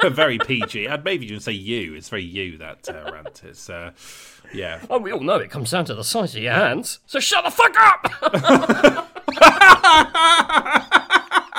[0.00, 0.86] P- very PG.
[0.86, 1.94] I'd maybe even say you.
[1.94, 3.42] It's very you that uh, rant.
[3.44, 3.90] It's uh,
[4.52, 4.80] yeah.
[4.88, 7.00] Oh, we all know it comes down to the size of your hands.
[7.06, 7.74] So shut the fuck
[10.92, 11.00] up!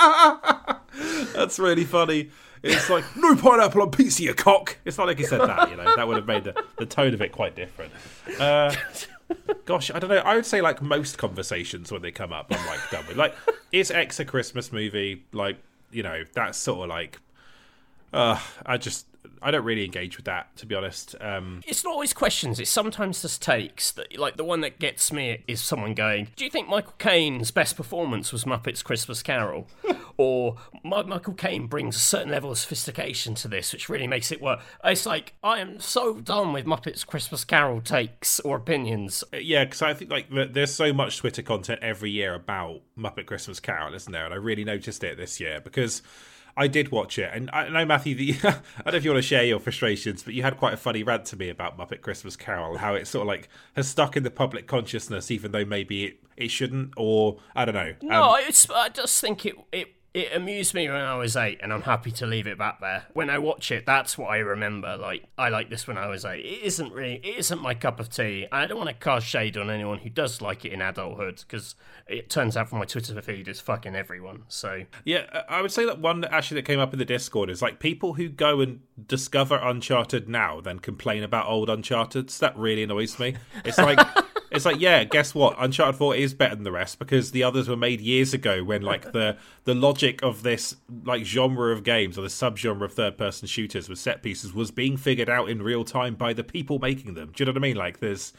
[1.34, 2.30] That's really funny.
[2.62, 4.78] It's like no pineapple on pizza, you cock.
[4.84, 5.70] It's not like he said that.
[5.70, 7.92] You know that would have made the, the tone of it quite different.
[8.40, 8.74] Uh,
[9.64, 10.18] gosh, I don't know.
[10.18, 13.16] I would say like most conversations when they come up, I'm like done with.
[13.16, 13.34] Like,
[13.72, 15.24] is X a Christmas movie?
[15.32, 15.58] Like,
[15.90, 17.20] you know, that's sort of like.
[18.12, 19.06] Uh, I just
[19.42, 21.14] I don't really engage with that to be honest.
[21.20, 23.92] Um, It's not always questions, it's sometimes just takes.
[23.92, 27.50] That, like the one that gets me is someone going, Do you think Michael Caine's
[27.50, 29.66] best performance was Muppets Christmas Carol?
[30.16, 34.40] or Michael Caine brings a certain level of sophistication to this, which really makes it
[34.40, 34.60] work.
[34.84, 39.22] It's like, I am so done with Muppets Christmas Carol takes or opinions.
[39.32, 43.60] yeah, because I think like there's so much Twitter content every year about Muppet Christmas
[43.60, 44.24] Carol, isn't there?
[44.24, 46.02] And I really noticed it this year because
[46.56, 48.50] I did watch it, and I know Matthew, the, I
[48.84, 51.02] don't know if you want to share your frustrations, but you had quite a funny
[51.02, 54.22] rant to me about Muppet Christmas Carol, how it sort of like has stuck in
[54.22, 57.94] the public consciousness, even though maybe it, it shouldn't, or I don't know.
[58.02, 58.40] No, Um,
[58.74, 62.10] I just think it, it it amused me when I was eight, and I'm happy
[62.12, 63.04] to leave it back there.
[63.12, 64.96] When I watch it, that's what I remember.
[64.96, 66.42] Like I like this when I was eight.
[66.42, 68.46] It isn't really, it isn't my cup of tea.
[68.50, 71.74] I don't want to cast shade on anyone who does like it in adulthood, because
[72.08, 74.44] it turns out from my Twitter feed is fucking everyone.
[74.48, 77.50] So Yeah, uh, I would say that one actually that came up in the Discord
[77.50, 82.30] is like people who go and discover Uncharted now, then complain about old Uncharted.
[82.30, 83.36] That really annoys me.
[83.66, 83.98] It's like.
[84.50, 85.56] It's like, yeah, guess what?
[85.58, 88.82] Uncharted 4 is better than the rest because the others were made years ago when
[88.82, 93.18] like the the logic of this like genre of games or the subgenre of third
[93.18, 96.78] person shooters with set pieces was being figured out in real time by the people
[96.78, 97.32] making them.
[97.34, 97.76] Do you know what I mean?
[97.76, 98.32] Like there's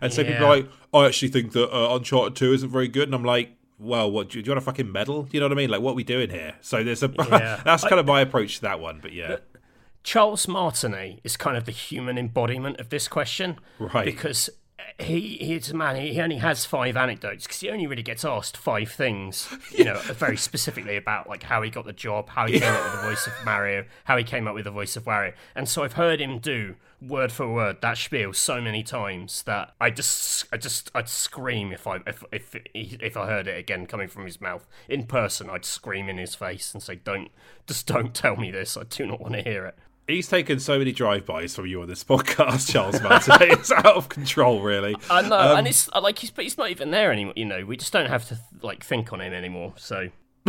[0.00, 3.08] and so people are like, I actually think that uh, Uncharted 2 isn't very good
[3.08, 5.22] and I'm like, well, what do you, do you want a fucking medal?
[5.22, 5.70] Do You know what I mean?
[5.70, 6.54] Like, what are we doing here?
[6.60, 7.60] So there's a Yeah.
[7.64, 8.98] that's kind of my approach to that one.
[9.00, 9.36] But yeah,
[10.02, 14.04] Charles Martinet is kind of the human embodiment of this question, Right.
[14.04, 14.50] Because
[14.98, 15.96] he he's a man.
[15.96, 19.48] He only has five anecdotes because he only really gets asked five things.
[19.74, 22.84] You know, very specifically about like how he got the job, how he came up
[22.84, 25.32] with the voice of Mario, how he came up with the voice of Wario.
[25.56, 29.74] And so I've heard him do word for word that spiel so many times that
[29.80, 33.86] I just I just I'd scream if I if if if I heard it again
[33.86, 35.50] coming from his mouth in person.
[35.50, 37.30] I'd scream in his face and say, "Don't
[37.66, 38.76] just don't tell me this.
[38.76, 41.88] I do not want to hear it." He's taken so many drive-bys from you on
[41.88, 43.36] this podcast, Charles Martin.
[43.40, 44.94] it's out of control, really.
[45.10, 47.34] I know, Um, and it's like he's but he's not even there anymore.
[47.36, 49.74] You know, we just don't have to like think on him anymore.
[49.76, 50.08] So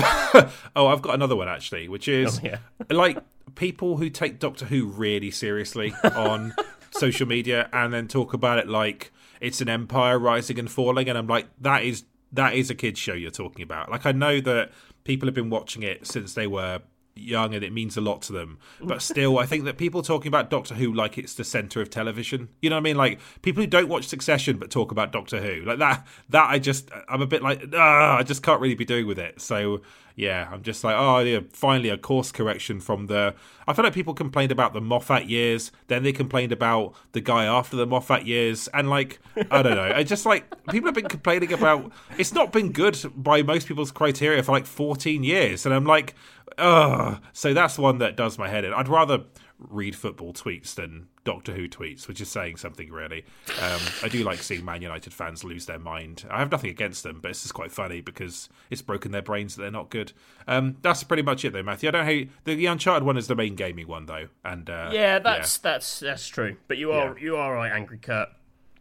[0.76, 2.58] Oh, I've got another one actually, which is Oh, yeah.
[2.90, 3.18] like
[3.56, 6.54] people who take Doctor Who really seriously on
[6.92, 9.12] social media and then talk about it like
[9.42, 13.00] it's an empire rising and falling, and I'm like, that is that is a kids
[13.00, 13.90] show you're talking about.
[13.92, 14.72] Like I know that
[15.04, 16.82] people have been watching it since they were
[17.16, 18.58] young and it means a lot to them.
[18.86, 21.90] But still, I think that people talking about Doctor Who like it's the center of
[21.90, 22.50] television.
[22.62, 22.98] You know what I mean?
[22.98, 26.06] Like people who don't watch Succession but talk about Doctor Who, like that.
[26.30, 29.18] That I just, I'm a bit like, ah, I just can't really be doing with
[29.18, 29.42] it.
[29.42, 29.82] So
[30.16, 33.36] yeah, I'm just like, oh yeah, finally a course correction from the.
[33.68, 37.46] I feel like people complained about the Moffat years, then they complained about the guy
[37.46, 39.20] after the Moffat years, and like,
[39.52, 41.92] I don't know, I just like people have been complaining about.
[42.18, 46.16] It's not been good by most people's criteria for like 14 years, and I'm like,
[46.58, 47.22] ugh.
[47.34, 48.74] So that's one that does my head in.
[48.74, 49.26] I'd rather
[49.60, 53.26] read football tweets than Doctor Who tweets, which is saying something really.
[53.62, 56.24] Um, I do like seeing Man United fans lose their mind.
[56.30, 59.56] I have nothing against them, but it's just quite funny because it's broken their brains
[59.56, 60.14] that they're not good.
[60.48, 61.90] Um, that's pretty much it, though, Matthew.
[61.90, 64.92] I don't hate the, the Uncharted one is the main gaming one, though, and uh,
[64.94, 65.72] yeah, that's yeah.
[65.72, 66.56] that's that's true.
[66.68, 67.24] But you are yeah.
[67.24, 68.30] you are right, Angry Kurt.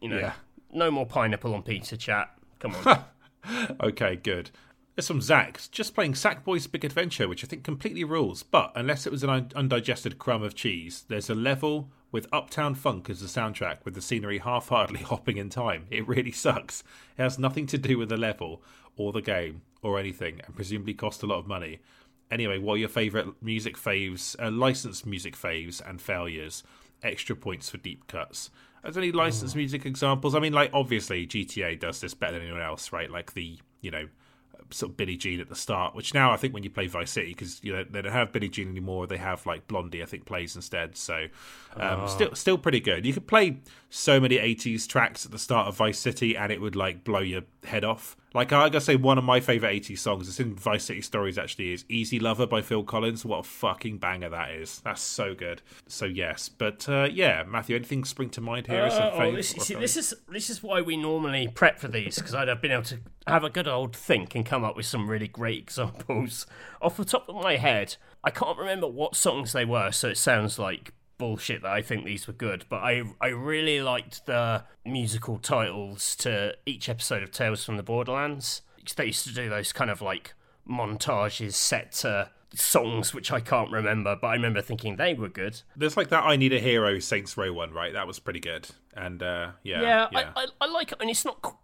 [0.01, 0.33] You know, yeah.
[0.71, 2.31] no more pineapple on pizza chat.
[2.61, 3.05] Come on.
[3.81, 4.51] okay, good.
[4.95, 8.45] There's some Zach, just playing Sackboy's Big Adventure, which I think completely rules.
[8.45, 13.11] But unless it was an undigested crumb of cheese, there's a level with Uptown Funk
[13.11, 15.87] as the soundtrack, with the scenery half heartedly hopping in time.
[15.91, 16.85] It really sucks.
[17.19, 18.63] It has nothing to do with the level,
[18.97, 21.81] or the game, or anything, and presumably cost a lot of money.
[22.31, 26.63] Anyway, what are your favourite music faves, uh, licensed music faves, and failures?
[27.03, 28.49] Extra points for deep cuts.
[28.85, 30.37] Are there any licensed music examples?
[30.37, 33.11] I mean, like, obviously, GTA does this better than anyone else, right?
[33.11, 34.07] Like, the, you know,
[34.71, 37.11] sort of Billie Jean at the start, which now I think when you play Vice
[37.11, 40.07] City, because you know they don't have Billie Jean anymore, they have like Blondie, I
[40.07, 40.97] think plays instead.
[40.97, 41.27] So
[41.77, 42.07] um, oh.
[42.07, 43.07] still still pretty good.
[43.07, 43.59] You could play
[43.91, 47.21] so many '80s tracks at the start of Vice City, and it would like blow
[47.21, 48.17] your head off.
[48.35, 51.39] Like I gotta say, one of my favorite '80s songs, it's in Vice City Stories
[51.39, 53.25] actually, is "Easy Lover" by Phil Collins.
[53.25, 54.81] What a fucking banger that is!
[54.81, 55.63] That's so good.
[55.87, 58.83] So yes, but uh, yeah, Matthew, anything spring to mind here?
[58.83, 62.35] Uh, oh, this, see, this is this is why we normally prep for these because
[62.35, 65.09] I'd have been able to have a good old think and come up with some
[65.09, 66.47] really great examples
[66.83, 67.97] off the top of my head.
[68.25, 72.05] I can't remember what songs they were, so it sounds like bullshit that I think
[72.05, 77.31] these were good, but I I really liked the musical titles to each episode of
[77.31, 78.63] Tales from the Borderlands.
[78.97, 80.35] They used to do those kind of like
[80.69, 85.63] montages set to songs which I can't remember, but I remember thinking they were good.
[85.77, 87.93] There's like that I Need a Hero Saints Row one, right?
[87.93, 88.69] That was pretty good.
[88.95, 89.83] And uh, yeah.
[89.83, 90.31] Yeah, yeah.
[90.37, 90.99] I, I, I like it.
[91.01, 91.57] And it's not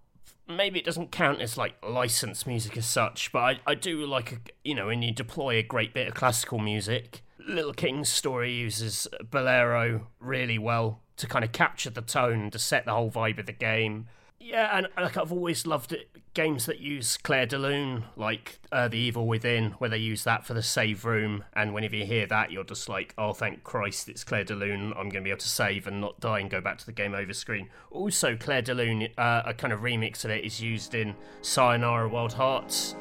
[0.48, 4.32] maybe it doesn't count as like licensed music as such, but I, I do like
[4.32, 8.52] a, you know when you deploy a great bit of classical music Little King's story
[8.52, 13.38] uses Bolero really well to kind of capture the tone, to set the whole vibe
[13.38, 14.06] of the game.
[14.42, 18.88] Yeah, and like I've always loved it, games that use Clair de Lune, like uh,
[18.88, 21.44] The Evil Within, where they use that for the save room.
[21.52, 24.92] And whenever you hear that, you're just like, oh, thank Christ, it's Clair de Lune.
[24.92, 26.92] I'm going to be able to save and not die and go back to the
[26.92, 27.68] game over screen.
[27.90, 32.08] Also, Clair de Lune, uh, a kind of remix of it, is used in Sayonara
[32.08, 32.94] Wild Hearts.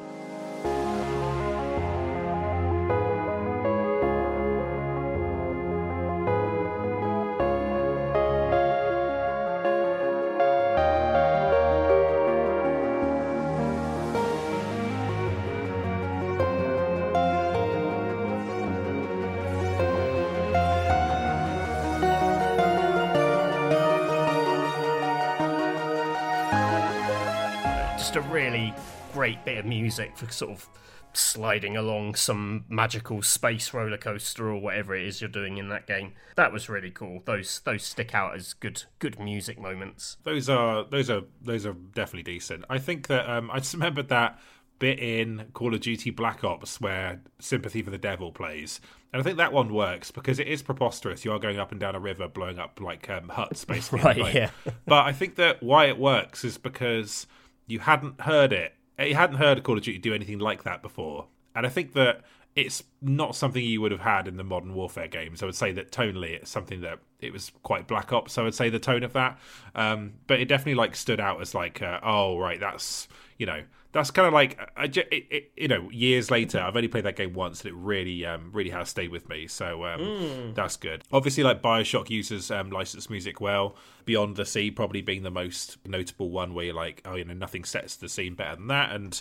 [29.12, 30.68] Great bit of music for sort of
[31.12, 35.86] sliding along some magical space roller coaster or whatever it is you're doing in that
[35.86, 36.12] game.
[36.36, 37.22] That was really cool.
[37.24, 40.16] Those those stick out as good good music moments.
[40.22, 42.64] Those are those are those are definitely decent.
[42.70, 44.38] I think that um, I just remembered that
[44.78, 48.80] bit in Call of Duty Black Ops where Sympathy for the Devil plays.
[49.12, 51.24] And I think that one works because it is preposterous.
[51.24, 54.00] You are going up and down a river, blowing up like um, huts, basically.
[54.22, 54.50] right, yeah.
[54.86, 57.26] but I think that why it works is because
[57.70, 61.26] you hadn't heard it he hadn't heard Call of Duty do anything like that before,
[61.54, 62.22] and I think that
[62.56, 65.42] it's not something you would have had in the modern warfare games.
[65.42, 68.36] I would say that tonally, it's something that it was quite Black Ops.
[68.38, 69.38] I would say the tone of that,
[69.74, 73.08] um, but it definitely like stood out as like, uh, oh right, that's
[73.38, 73.62] you know
[73.92, 77.16] that's kind of like I, it, it, you know years later i've only played that
[77.16, 79.46] game once and it really um, really has stayed with me.
[79.46, 80.54] So um, mm.
[80.54, 81.04] that's good.
[81.12, 83.76] Obviously like bioshock uses um, licensed music well.
[84.04, 87.34] Beyond the sea probably being the most notable one where you're like oh you know
[87.34, 88.92] nothing sets the scene better than that.
[88.92, 89.20] And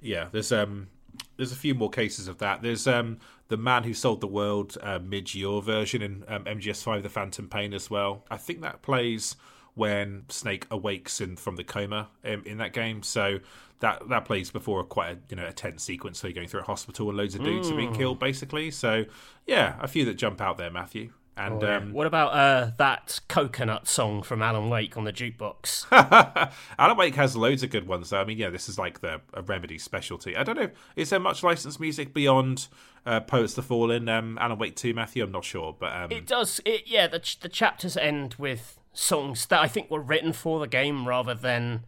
[0.00, 0.88] yeah there's um
[1.36, 2.62] there's a few more cases of that.
[2.62, 7.02] There's um the man who sold the world uh, Midge Ure version in um, mgs5
[7.02, 8.24] the phantom pain as well.
[8.30, 9.36] I think that plays
[9.74, 13.02] when Snake awakes in from the coma in, in that game.
[13.02, 13.40] So
[13.84, 16.18] that that plays before a quite a you know a tense sequence.
[16.18, 17.72] So you're going through a hospital and loads of dudes mm.
[17.72, 18.70] are being killed, basically.
[18.70, 19.04] So
[19.46, 21.10] yeah, a few that jump out there, Matthew.
[21.36, 21.76] And Oh, yeah.
[21.78, 25.84] um, what about uh, that coconut song from Alan Wake on the jukebox?
[26.78, 28.10] Alan Wake has loads of good ones.
[28.10, 28.20] Though.
[28.20, 30.36] I mean, yeah, this is like the a Remedy specialty.
[30.36, 30.70] I don't know.
[30.96, 32.68] Is there much licensed music beyond
[33.04, 35.24] uh, Poets the Fallen, um, Alan Wake Two, Matthew?
[35.24, 36.60] I'm not sure, but um, It does.
[36.64, 37.06] It yeah.
[37.06, 41.06] The ch- the chapters end with songs that I think were written for the game
[41.06, 41.84] rather than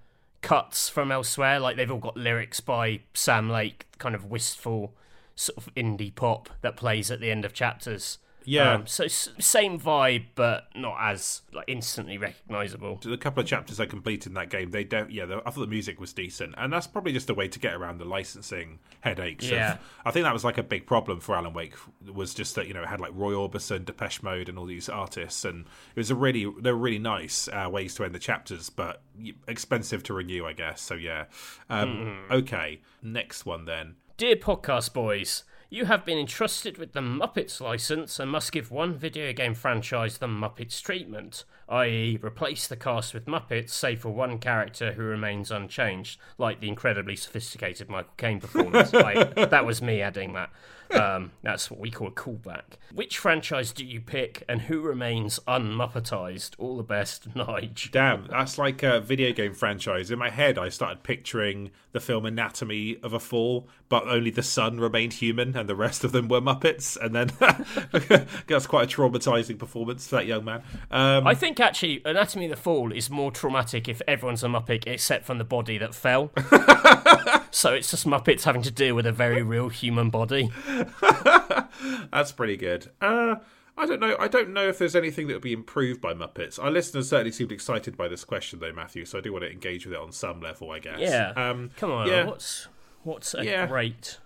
[0.47, 1.59] cuts from elsewhere.
[1.59, 4.95] Like they've all got lyrics by Sam Lake, kind of wistful
[5.35, 8.19] sort of indie pop that plays at the end of chapters.
[8.47, 8.75] Yeah.
[8.75, 13.01] Um, so s- same vibe, but not as like instantly recognizable.
[13.03, 15.11] the couple of chapters I completed in that game, they don't.
[15.11, 17.59] Yeah, the, I thought the music was decent, and that's probably just a way to
[17.59, 19.45] get around the licensing headaches.
[19.47, 19.79] of- Yeah.
[20.05, 21.75] I think that was like a big problem for Alan Wake
[22.13, 24.89] was just that you know it had like Roy Orbison, Depeche Mode, and all these
[24.89, 28.71] artists, and it was a really they're really nice uh, ways to end the chapters,
[28.71, 29.03] but
[29.49, 30.81] expensive to renew, I guess.
[30.81, 31.25] So yeah,
[31.69, 32.81] um, okay.
[33.03, 33.97] Next one then.
[34.17, 38.95] Dear podcast boys, you have been entrusted with the Muppets license and must give one
[38.95, 44.39] video game franchise the Muppets treatment, i.e., replace the cast with Muppets, save for one
[44.39, 48.91] character who remains unchanged, like the incredibly sophisticated Michael Caine performance.
[48.95, 50.51] I, that was me adding that.
[50.91, 52.78] Um, that's what we call a callback.
[52.93, 56.53] Which franchise do you pick, and who remains unmuppetized?
[56.59, 57.91] All the best, Nige.
[57.91, 60.11] Damn, that's like a video game franchise.
[60.11, 64.43] In my head, I started picturing the film Anatomy of a Fall, but only the
[64.43, 66.97] son remained human and the rest of them were Muppets.
[66.99, 67.30] And then
[68.47, 70.62] that's quite a traumatizing performance for that young man.
[70.91, 74.87] Um, I think actually Anatomy of the Fall is more traumatic if everyone's a Muppet
[74.87, 76.32] except from the body that fell.
[77.57, 80.51] so it's just Muppets having to deal with a very real human body.
[82.13, 82.91] that's pretty good.
[83.01, 83.37] Uh,
[83.79, 84.15] I don't know.
[84.19, 86.63] I don't know if there's anything that would be improved by Muppets.
[86.63, 89.07] Our listeners certainly seemed excited by this question, though, Matthew.
[89.07, 90.99] So I do want to engage with it on some level, I guess.
[91.01, 91.33] Yeah.
[91.37, 92.25] Um, Come on, yeah.
[92.27, 92.69] what's
[93.05, 93.67] what's a Yeah.
[93.67, 94.19] great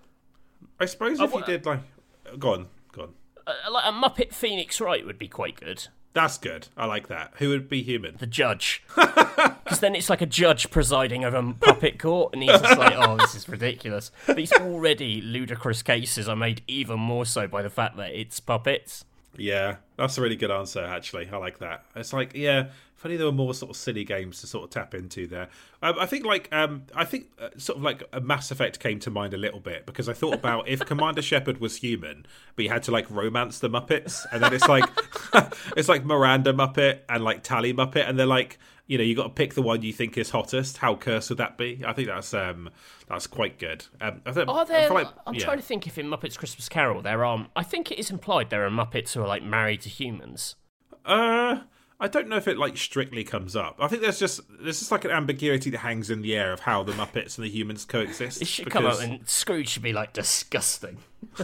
[0.80, 1.80] I suppose I if you did like,
[2.38, 3.14] go on, go on.
[3.46, 5.86] uh, like a Muppet Phoenix Wright would be quite good.
[6.12, 6.66] That's good.
[6.76, 7.32] I like that.
[7.36, 8.16] Who would be human?
[8.18, 12.60] The judge, because then it's like a judge presiding over a puppet court, and he's
[12.60, 17.46] just like, "Oh, this is ridiculous." These already ludicrous cases are made even more so
[17.46, 19.04] by the fact that it's puppets.
[19.36, 21.28] Yeah, that's a really good answer, actually.
[21.32, 21.84] I like that.
[21.94, 24.94] It's like, yeah, funny there were more sort of silly games to sort of tap
[24.94, 25.48] into there.
[25.82, 28.98] Um, I think, like, um, I think uh, sort of like a Mass Effect came
[29.00, 32.26] to mind a little bit because I thought about if Commander Shepard was human,
[32.56, 34.84] but you had to like romance the Muppets, and then it's like,
[35.76, 38.58] it's like Miranda Muppet and like Tali Muppet, and they're like,
[38.90, 40.78] you know, you got to pick the one you think is hottest.
[40.78, 41.80] How cursed would that be?
[41.86, 42.70] I think that's um,
[43.08, 43.84] that's quite good.
[44.00, 44.90] Um, I think, Are there?
[44.90, 45.44] like- I'm yeah.
[45.44, 47.46] trying to think if in Muppets Christmas Carol there are.
[47.54, 50.56] I think it is implied there are Muppets who are like married to humans.
[51.06, 51.60] Uh,
[52.00, 53.76] I don't know if it like strictly comes up.
[53.78, 56.58] I think there's just there's just like an ambiguity that hangs in the air of
[56.58, 58.42] how the Muppets and the humans coexist.
[58.42, 60.98] It should come up because- and Scrooge should be like disgusting.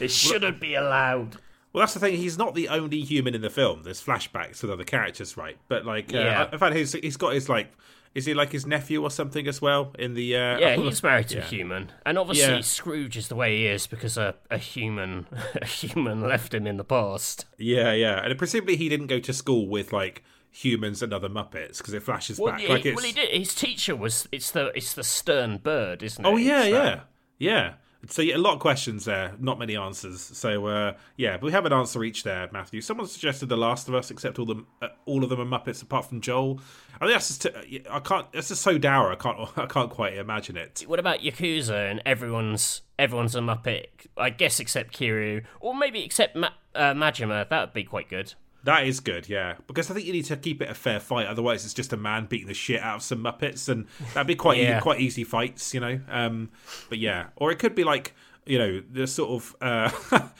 [0.00, 1.36] it shouldn't be allowed.
[1.72, 2.16] Well, that's the thing.
[2.16, 3.82] He's not the only human in the film.
[3.82, 5.56] There's flashbacks with other characters, right?
[5.68, 7.70] But like, uh, in fact, he's he's got his like,
[8.14, 10.34] is he like his nephew or something as well in the?
[10.34, 11.42] Uh, Yeah, he's married to Yeah.
[11.42, 12.60] a human, and obviously Yeah.
[12.62, 15.26] Scrooge is the way he is because a, a human
[15.60, 17.44] a human left him in the past.
[17.58, 21.76] yeah, yeah, and presumably he didn't go to school with like humans and other Muppets
[21.78, 23.28] because it flashes Well, back he, like well, he did.
[23.28, 26.28] His teacher was it's the it's the stern bird, isn't it?
[26.28, 27.00] Oh yeah, So- yeah,
[27.38, 27.74] yeah.
[28.06, 30.20] So yeah, a lot of questions there, not many answers.
[30.20, 32.80] So uh, yeah, but we have an answer each there, Matthew.
[32.80, 35.82] Someone suggested The Last of Us, except all them, uh, all of them are Muppets
[35.82, 36.60] apart from Joel.
[37.00, 37.46] I think that's just
[37.90, 38.30] I can't.
[38.32, 39.12] That's just so dour.
[39.12, 39.38] I can't.
[39.58, 40.84] I can't quite imagine it.
[40.86, 43.86] What about Yakuza and everyone's everyone's a Muppet?
[44.16, 47.48] I guess except Kiryu, or maybe except Ma- uh, Majima.
[47.48, 48.34] That would be quite good.
[48.64, 51.26] That is good, yeah, because I think you need to keep it a fair fight.
[51.26, 54.34] Otherwise, it's just a man beating the shit out of some Muppets, and that'd be
[54.34, 54.80] quite Yeah.
[54.80, 56.00] quite easy fights, you know.
[56.10, 56.50] Um,
[56.88, 58.14] but yeah, or it could be like
[58.46, 59.90] you know the sort of uh,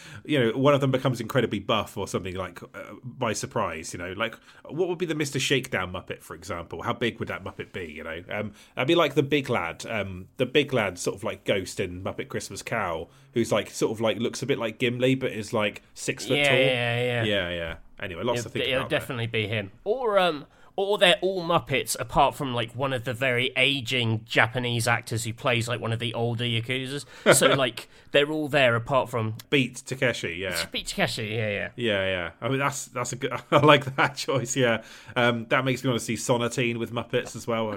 [0.25, 2.67] you know one of them becomes incredibly buff or something like uh,
[3.05, 3.93] by surprise.
[3.93, 4.35] You know, like
[4.69, 6.83] what would be the Mister Shakedown Muppet, for example?
[6.83, 7.85] How big would that Muppet be?
[7.85, 11.23] You know, um, that'd be like the big lad, um, the big lad, sort of
[11.23, 14.79] like Ghost in Muppet Christmas Carol, who's like sort of like looks a bit like
[14.79, 16.59] Gimli, but is like six foot Yeah, tall.
[16.59, 17.25] yeah, yeah.
[17.25, 17.75] yeah, yeah.
[18.01, 18.91] Anyway, lots to It'll, think it'll about.
[18.91, 18.99] there.
[18.99, 20.47] definitely be him, or um,
[20.77, 25.33] or they're all Muppets apart from like one of the very aging Japanese actors who
[25.33, 27.05] plays like one of the older Yakuza's.
[27.37, 30.37] So like they're all there apart from Beat Takeshi.
[30.37, 31.27] Yeah, Beat Takeshi.
[31.27, 31.69] Yeah, yeah.
[31.75, 32.31] yeah, yeah.
[32.41, 33.33] I mean, that's that's a good.
[33.51, 34.55] I like that choice.
[34.57, 34.83] Yeah,
[35.17, 37.77] um, that makes me want to see Sonatine with Muppets as well.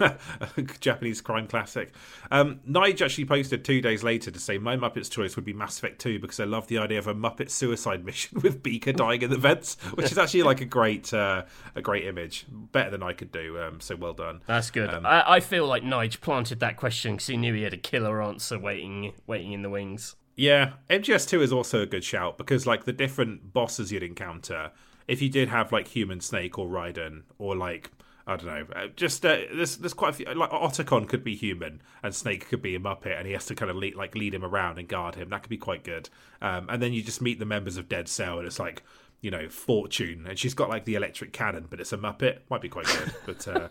[0.80, 1.92] Japanese crime classic.
[2.30, 5.78] Um, Nige actually posted two days later to say my Muppets choice would be Mass
[5.78, 9.22] Effect 2 because I love the idea of a Muppet suicide mission with Beaker dying
[9.22, 11.44] in the vents, which is actually like a great uh,
[11.74, 13.60] a great image, better than I could do.
[13.60, 14.42] Um, so well done.
[14.46, 14.92] That's good.
[14.92, 17.78] Um, I, I feel like Nige planted that question because he knew he had a
[17.78, 20.16] killer answer waiting, waiting in the wings.
[20.36, 24.70] Yeah, MGS2 is also a good shout because like the different bosses you'd encounter,
[25.06, 27.90] if you did have like Human Snake or Raiden or like
[28.30, 31.34] I don't know, uh, just uh, there's there's quite a few like Otacon could be
[31.34, 34.14] human and Snake could be a Muppet and he has to kind of lead, like
[34.14, 35.30] lead him around and guard him.
[35.30, 36.08] That could be quite good.
[36.40, 38.84] Um, and then you just meet the members of Dead Cell and it's like
[39.20, 42.38] you know Fortune and she's got like the electric cannon, but it's a Muppet.
[42.48, 43.12] Might be quite good.
[43.26, 43.68] but uh,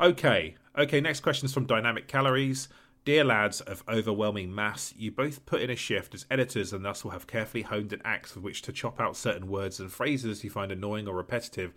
[0.00, 1.00] okay, okay.
[1.00, 2.68] Next question is from Dynamic Calories.
[3.04, 7.04] Dear lads of overwhelming mass, you both put in a shift as editors and thus
[7.04, 10.42] will have carefully honed an axe with which to chop out certain words and phrases
[10.42, 11.72] you find annoying or repetitive.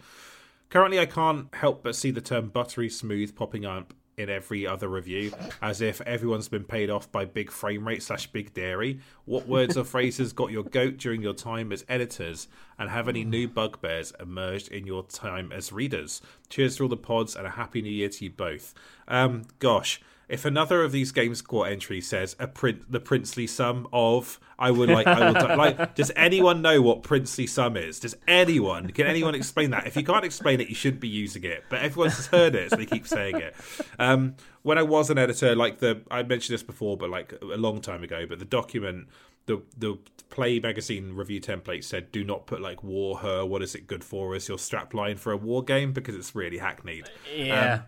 [0.69, 4.87] Currently, I can't help but see the term buttery smooth popping up in every other
[4.87, 8.99] review, as if everyone's been paid off by big frame rate slash big dairy.
[9.25, 12.47] What words or phrases got your goat during your time as editors,
[12.79, 16.21] and have any new bugbears emerged in your time as readers?
[16.49, 18.73] Cheers to all the pods, and a happy new year to you both.
[19.07, 23.87] Um, gosh if another of these game score entries says a print the princely sum
[23.93, 27.99] of i would like i would like does anyone know what princely sum is?
[27.99, 29.87] Does anyone can anyone explain that?
[29.87, 31.63] If you can't explain it you shouldn't be using it.
[31.69, 33.55] But everyone's heard it so they keep saying it.
[33.99, 37.57] Um, when i was an editor like the i mentioned this before but like a
[37.57, 39.07] long time ago but the document
[39.45, 39.97] the the
[40.29, 44.03] play magazine review template said do not put like war her what is it good
[44.03, 47.07] for as your strap line for a war game because it's really hackneyed.
[47.33, 47.73] Yeah.
[47.73, 47.81] Um,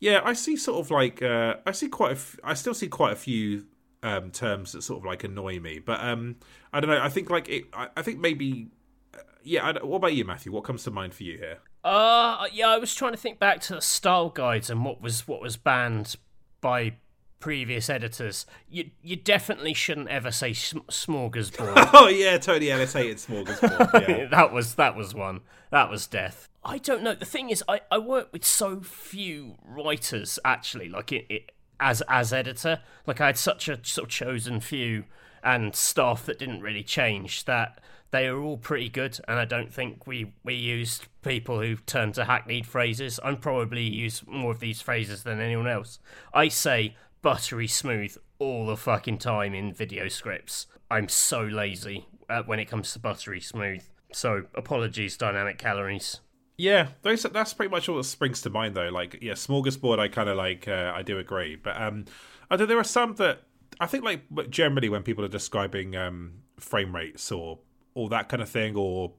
[0.00, 2.88] yeah, I see sort of like uh, I see quite a f- I still see
[2.88, 3.66] quite a few
[4.02, 6.36] um, terms that sort of like annoy me, but um,
[6.72, 7.00] I don't know.
[7.00, 8.68] I think like it, I, I think maybe
[9.14, 9.72] uh, yeah.
[9.82, 10.50] What about you, Matthew?
[10.52, 11.58] What comes to mind for you here?
[11.84, 15.26] Uh yeah, I was trying to think back to the style guides and what was
[15.26, 16.16] what was banned
[16.60, 16.96] by
[17.40, 18.46] previous editors.
[18.68, 21.90] You you definitely shouldn't ever say sm- smorgasbord.
[21.94, 24.08] oh yeah, Tony Ellis hated smorgasbord.
[24.08, 24.26] Yeah.
[24.30, 25.40] that was that was one.
[25.70, 26.48] That was death.
[26.64, 27.14] I don't know.
[27.14, 30.88] The thing is, I, I work with so few writers actually.
[30.88, 35.04] Like it, it as as editor, like I had such a sort of chosen few
[35.42, 37.80] and staff that didn't really change that
[38.10, 39.18] they are all pretty good.
[39.28, 43.20] And I don't think we we used people who turned to hackneyed phrases.
[43.22, 45.98] I'm probably use more of these phrases than anyone else.
[46.34, 50.66] I say buttery smooth all the fucking time in video scripts.
[50.90, 53.82] I'm so lazy uh, when it comes to buttery smooth.
[54.12, 56.20] So apologies, dynamic calories.
[56.56, 58.88] Yeah, those that's pretty much all that springs to mind though.
[58.88, 60.68] Like, yeah, smorgasbord, I kind of like.
[60.68, 62.04] Uh, I do agree, but um,
[62.50, 63.42] I know there are some that
[63.80, 67.60] I think like generally when people are describing um frame rates or
[67.94, 69.12] all that kind of thing, or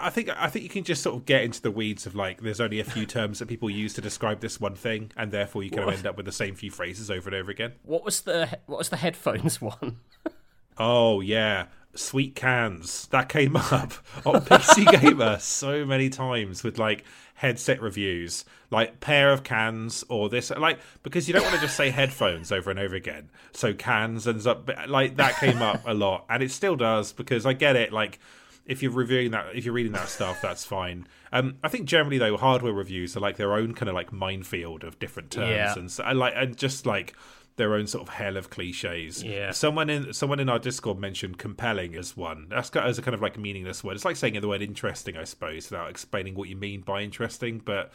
[0.00, 2.40] I think I think you can just sort of get into the weeds of like
[2.40, 5.62] there's only a few terms that people use to describe this one thing, and therefore
[5.62, 7.72] you kind of end up with the same few phrases over and over again.
[7.82, 9.98] What was the what was the headphones one?
[10.78, 13.92] oh yeah, sweet cans that came up
[14.24, 17.04] on PC Gamer so many times with like
[17.42, 21.76] headset reviews, like pair of cans or this, like because you don't want to just
[21.76, 23.30] say headphones over and over again.
[23.52, 27.44] So cans ends up like that came up a lot, and it still does because
[27.44, 27.92] I get it.
[27.92, 28.20] Like
[28.64, 31.08] if you're reviewing that, if you're reading that stuff, that's fine.
[31.32, 34.84] Um, I think generally though, hardware reviews are like their own kind of like minefield
[34.84, 35.74] of different terms Yeah.
[35.76, 37.16] and so, like and just like
[37.56, 39.22] their own sort of hell of cliches.
[39.22, 39.50] Yeah.
[39.50, 42.46] Someone in someone in our Discord mentioned compelling as one.
[42.48, 43.94] That's got as a kind of like meaningless word.
[43.94, 47.60] It's like saying the word interesting, I suppose, without explaining what you mean by interesting.
[47.64, 47.92] But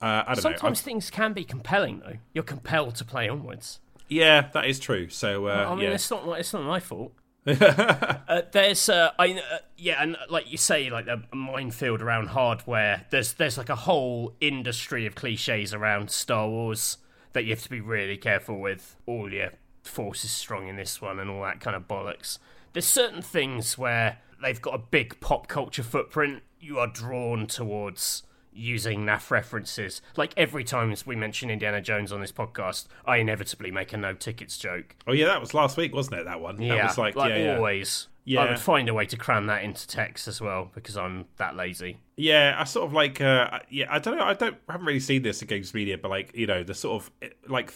[0.00, 0.50] uh, I don't know.
[0.50, 2.16] Sometimes things can be compelling though.
[2.32, 3.80] You're compelled to play onwards.
[4.08, 5.08] Yeah, that is true.
[5.08, 5.90] So uh, I mean, yeah.
[5.90, 7.12] it's not it's not my fault.
[7.46, 13.06] uh, there's uh, I uh, yeah, and like you say, like a minefield around hardware.
[13.10, 16.98] There's there's like a whole industry of cliches around Star Wars
[17.32, 18.96] that you have to be really careful with.
[19.06, 19.50] All your
[19.82, 22.38] force is strong in this one, and all that kind of bollocks.
[22.72, 26.42] There's certain things where they've got a big pop culture footprint.
[26.60, 28.22] You are drawn towards
[28.52, 30.02] using NAF references.
[30.16, 34.14] Like every time we mention Indiana Jones on this podcast, I inevitably make a no
[34.14, 34.96] tickets joke.
[35.06, 36.24] oh yeah, that was last week, wasn't it?
[36.24, 36.60] That one.
[36.60, 37.56] Yeah, That was like, yeah, yeah.
[37.56, 38.08] always.
[38.10, 38.17] Yeah.
[38.36, 41.56] I would find a way to cram that into text as well because I'm that
[41.56, 41.98] lazy.
[42.16, 45.00] Yeah, I sort of like, uh, yeah, I don't know, I don't, I haven't really
[45.00, 47.72] seen this in games media, but like, you know, the sort of, like,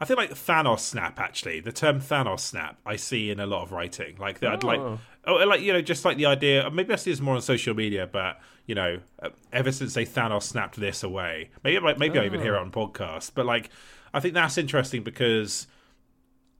[0.00, 3.62] I feel like Thanos snap, actually, the term Thanos snap, I see in a lot
[3.62, 4.16] of writing.
[4.18, 4.98] Like, that I'd like, Oh.
[5.26, 7.74] oh, like, you know, just like the idea, maybe I see this more on social
[7.74, 12.18] media, but, you know, uh, ever since they Thanos snapped this away, maybe, like, maybe
[12.18, 13.68] I even hear it on podcasts, but like,
[14.14, 15.66] I think that's interesting because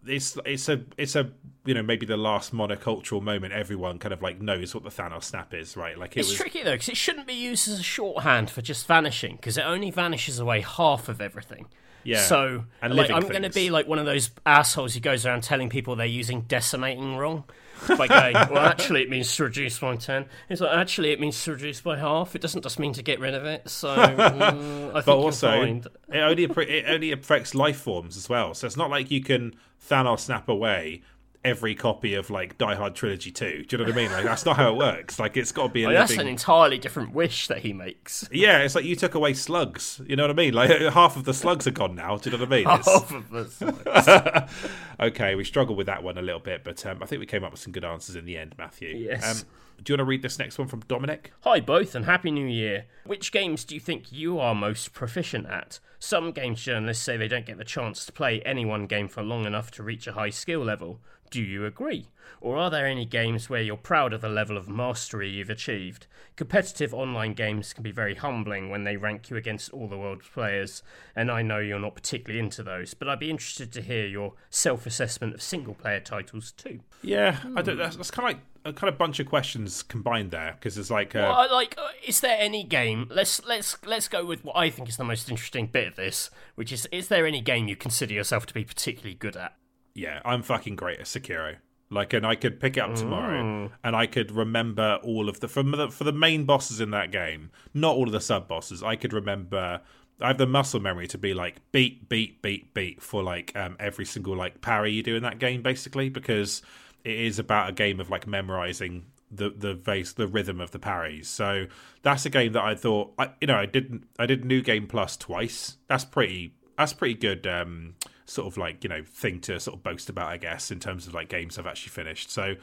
[0.06, 1.30] it's it's a it's a
[1.64, 5.24] you know maybe the last monocultural moment everyone kind of like knows what the Thanos
[5.24, 7.78] snap is right like it It's was tricky though because it shouldn't be used as
[7.78, 11.66] a shorthand for just vanishing because it only vanishes away half of everything.
[12.04, 12.22] Yeah.
[12.22, 15.44] So And like, I'm going to be like one of those assholes who goes around
[15.44, 17.44] telling people they're using decimating wrong.
[17.88, 20.26] By going, well, actually, it means to reduce by ten.
[20.48, 22.36] It's like actually, it means to reduce by half.
[22.36, 23.68] It doesn't just mean to get rid of it.
[23.68, 28.54] So, mm, I think but also it only it only affects life forms as well
[28.54, 29.54] so it's not like you can
[29.88, 31.02] Thanos snap away
[31.44, 33.64] every copy of like Die Hard Trilogy 2.
[33.64, 34.12] Do you know what I mean?
[34.12, 35.18] Like that's not how it works.
[35.18, 38.28] Like it's got to be a Well, that's an entirely different wish that he makes.
[38.32, 40.00] Yeah, it's like you took away slugs.
[40.06, 40.54] You know what I mean?
[40.54, 42.16] Like half of the slugs are gone now.
[42.16, 42.68] Do you know what I mean?
[42.68, 44.50] It's- Half of us.
[45.00, 47.44] okay, we struggled with that one a little bit, but um, I think we came
[47.44, 48.88] up with some good answers in the end, Matthew.
[48.96, 49.42] Yes.
[49.42, 49.46] Um,
[49.82, 51.32] do you want to read this next one from Dominic?
[51.40, 52.84] Hi, both, and Happy New Year.
[53.04, 55.80] Which games do you think you are most proficient at?
[55.98, 59.22] Some games journalists say they don't get the chance to play any one game for
[59.22, 61.00] long enough to reach a high skill level.
[61.32, 62.08] Do you agree?
[62.42, 66.06] Or are there any games where you're proud of the level of mastery you've achieved?
[66.36, 70.28] Competitive online games can be very humbling when they rank you against all the world's
[70.28, 70.82] players,
[71.16, 74.34] and I know you're not particularly into those, but I'd be interested to hear your
[74.50, 76.80] self assessment of single player titles too.
[77.00, 77.78] Yeah, I don't.
[77.78, 80.90] That's, that's kind of like a kind of bunch of questions combined there because it's
[80.90, 83.08] like, uh, Well, like, uh, is there any game?
[83.10, 86.28] Let's let's let's go with what I think is the most interesting bit of this,
[86.56, 89.56] which is: is there any game you consider yourself to be particularly good at?
[89.94, 91.56] Yeah, I'm fucking great at Sekiro.
[91.90, 95.48] Like, and I could pick it up tomorrow, and I could remember all of the
[95.48, 98.82] from the for the main bosses in that game, not all of the sub bosses.
[98.82, 99.82] I could remember.
[100.20, 103.76] I have the muscle memory to be like beat, beat, beat, beat for like um,
[103.80, 106.62] every single like parry you do in that game, basically, because
[107.04, 110.78] it is about a game of like memorizing the the base the rhythm of the
[110.78, 111.28] parries.
[111.28, 111.66] So
[112.02, 114.86] that's a game that I thought I, you know I didn't I did New Game
[114.86, 115.76] Plus twice.
[115.88, 117.94] That's pretty that's pretty good um
[118.26, 121.06] sort of like you know thing to sort of boast about I guess in terms
[121.06, 122.30] of like games I've actually finished.
[122.30, 122.56] So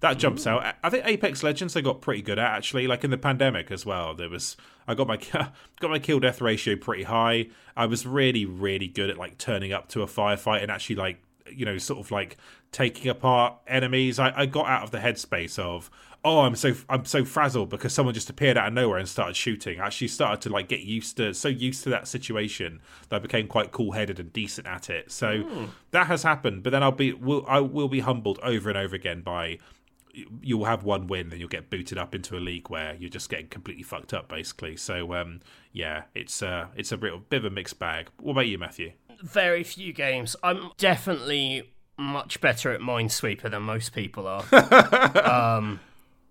[0.00, 0.48] that jumps mm.
[0.48, 0.76] out.
[0.82, 2.86] I- think Apex Legends I got pretty good at actually.
[2.86, 4.14] Like in the pandemic as well.
[4.14, 4.56] There was
[4.86, 5.16] I got my
[5.80, 7.48] got my kill death ratio pretty high.
[7.76, 11.22] I was really really good at like turning up to a firefight and actually like
[11.50, 12.36] you know sort of like
[12.72, 14.18] taking apart enemies.
[14.18, 15.90] I, I got out of the headspace of
[16.24, 19.36] oh I'm so I'm so frazzled because someone just appeared out of nowhere and started
[19.36, 19.80] shooting.
[19.80, 23.18] I actually started to like get used to so used to that situation that I
[23.18, 25.12] became quite cool headed and decent at it.
[25.12, 26.62] So that has happened.
[26.62, 29.58] But then I'll be will I will be humbled over and over again by
[30.42, 33.28] you'll have one win, then you'll get booted up into a league where you're just
[33.28, 34.76] getting completely fucked up, basically.
[34.76, 35.40] So, um,
[35.72, 38.08] yeah, it's uh, it's a real bit of a mixed bag.
[38.20, 38.92] What about you, Matthew?
[39.22, 40.36] Very few games.
[40.42, 44.44] I'm definitely much better at Minesweeper than most people are.
[45.58, 45.80] um,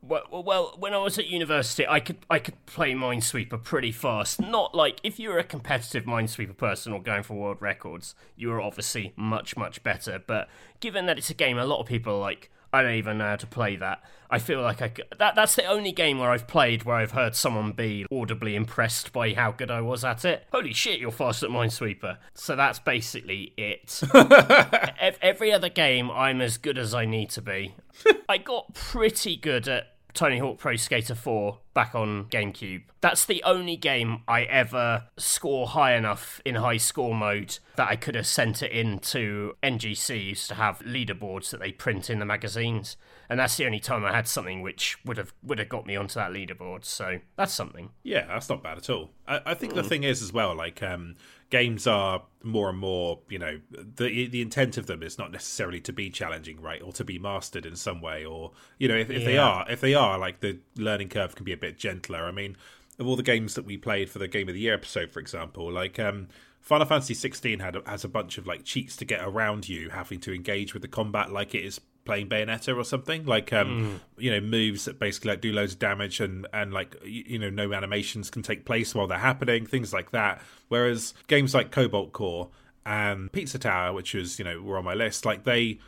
[0.08, 4.42] well, well, when I was at university, I could I could play Minesweeper pretty fast.
[4.42, 8.50] Not like if you were a competitive Minesweeper person or going for world records, you
[8.50, 10.22] were obviously much much better.
[10.26, 10.50] But
[10.80, 12.50] given that it's a game, a lot of people are like.
[12.76, 14.02] I don't even know how to play that.
[14.32, 17.12] I feel like I c- that that's the only game where I've played where I've
[17.12, 20.48] heard someone be audibly impressed by how good I was at it.
[20.52, 22.18] Holy shit, you're fast at Minesweeper.
[22.34, 24.02] So that's basically it.
[25.22, 27.76] Every other game, I'm as good as I need to be.
[28.28, 32.84] I got pretty good at Tony Hawk Pro Skater 4 back on GameCube.
[33.02, 37.96] That's the only game I ever score high enough in high score mode that I
[37.96, 42.26] could have sent it into NGC used to have leaderboards that they print in the
[42.26, 42.96] magazines.
[43.30, 45.96] And that's the only time I had something which would have would have got me
[45.96, 46.86] onto that leaderboard.
[46.86, 47.90] So that's something.
[48.04, 49.12] Yeah, that's not bad at all.
[49.28, 51.16] I, I think the thing is as well, like um,
[51.54, 55.80] games are more and more, you know, the the intent of them is not necessarily
[55.82, 59.12] to be challenging, right, or to be mastered in some way, or you know, if,
[59.12, 62.26] if they are, if they are, like the learning curve can be a bit gentler.
[62.26, 62.58] I mean,
[62.98, 65.20] of all the games that we played for the Game of the Year episode, for
[65.20, 66.28] example, like um,
[66.60, 70.20] Final Fantasy 16 had has a bunch of like cheats to get around you having
[70.22, 73.26] to engage with the combat like it is playing Bayonetta or something.
[73.26, 76.96] Like um, you know, moves that basically like do loads of damage and and like
[77.04, 80.42] you, you know, no animations can take place while they're happening, things like that.
[80.68, 82.50] Whereas games like Cobalt Core
[82.86, 85.80] and Pizza Tower, which was you know were on my list, like they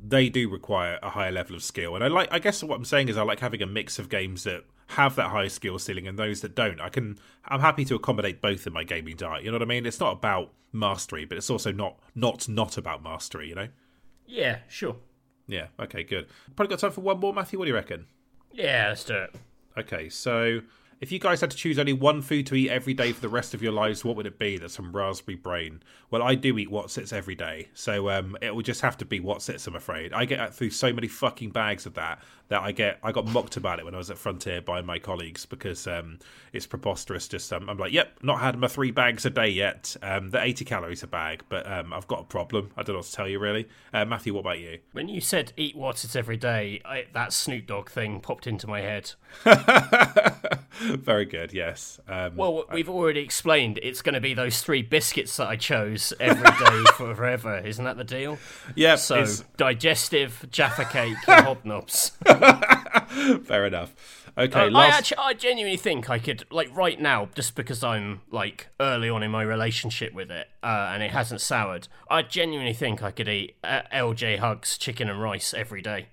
[0.00, 1.94] they do require a higher level of skill.
[1.94, 4.08] And I like I guess what I'm saying is I like having a mix of
[4.08, 6.80] games that have that high skill ceiling and those that don't.
[6.80, 9.44] I can I'm happy to accommodate both in my gaming diet.
[9.44, 9.86] You know what I mean?
[9.86, 13.68] It's not about mastery, but it's also not not not about mastery, you know?
[14.26, 14.96] Yeah, sure.
[15.48, 16.28] Yeah, okay, good.
[16.54, 17.58] Probably got time for one more, Matthew.
[17.58, 18.06] What do you reckon?
[18.52, 19.34] Yeah, let's do it.
[19.78, 20.60] Okay, so
[21.00, 23.28] if you guys had to choose only one food to eat every day for the
[23.28, 24.58] rest of your lives, what would it be?
[24.58, 25.82] That's some raspberry brain.
[26.10, 29.20] Well, I do eat Wotsits every day, so um, it will just have to be
[29.20, 29.66] Wotsits.
[29.66, 30.12] I'm afraid.
[30.12, 32.98] I get through so many fucking bags of that that I get.
[33.02, 36.18] I got mocked about it when I was at Frontier by my colleagues because um,
[36.52, 37.28] it's preposterous.
[37.28, 39.96] Just um, I'm like, yep, not had my three bags a day yet.
[40.02, 42.70] Um, they're 80 calories a bag, but um, I've got a problem.
[42.76, 43.68] I don't know what to tell you really.
[43.92, 44.78] Uh, Matthew, what about you?
[44.92, 48.66] When you said eat what's it every day, I, that Snoop Dogg thing popped into
[48.66, 49.12] my head.
[50.96, 51.52] Very good.
[51.52, 52.00] Yes.
[52.08, 56.12] Um, Well, we've already explained it's going to be those three biscuits that I chose
[56.20, 57.58] every day forever.
[57.58, 58.38] Isn't that the deal?
[58.74, 58.96] yeah.
[58.96, 62.12] So it's- digestive, Jaffa cake, and hobnobs.
[63.46, 63.94] Fair enough.
[64.36, 68.20] Okay, Uh, I actually, I genuinely think I could, like, right now, just because I'm
[68.30, 71.88] like early on in my relationship with it, uh, and it hasn't soured.
[72.08, 76.06] I genuinely think I could eat uh, LJ Hugs chicken and rice every day.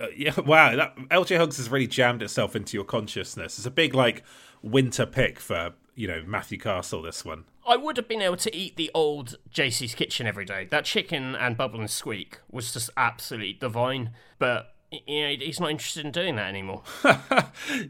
[0.00, 3.58] Uh, yeah, wow, that LJ Hugs has really jammed itself into your consciousness.
[3.58, 4.22] It's a big like
[4.62, 7.02] winter pick for you know Matthew Castle.
[7.02, 7.44] This one.
[7.66, 10.66] I would have been able to eat the old JC's Kitchen every day.
[10.70, 14.72] That chicken and bubble and squeak was just absolutely divine, but.
[15.06, 16.82] You know, he's not interested in doing that anymore.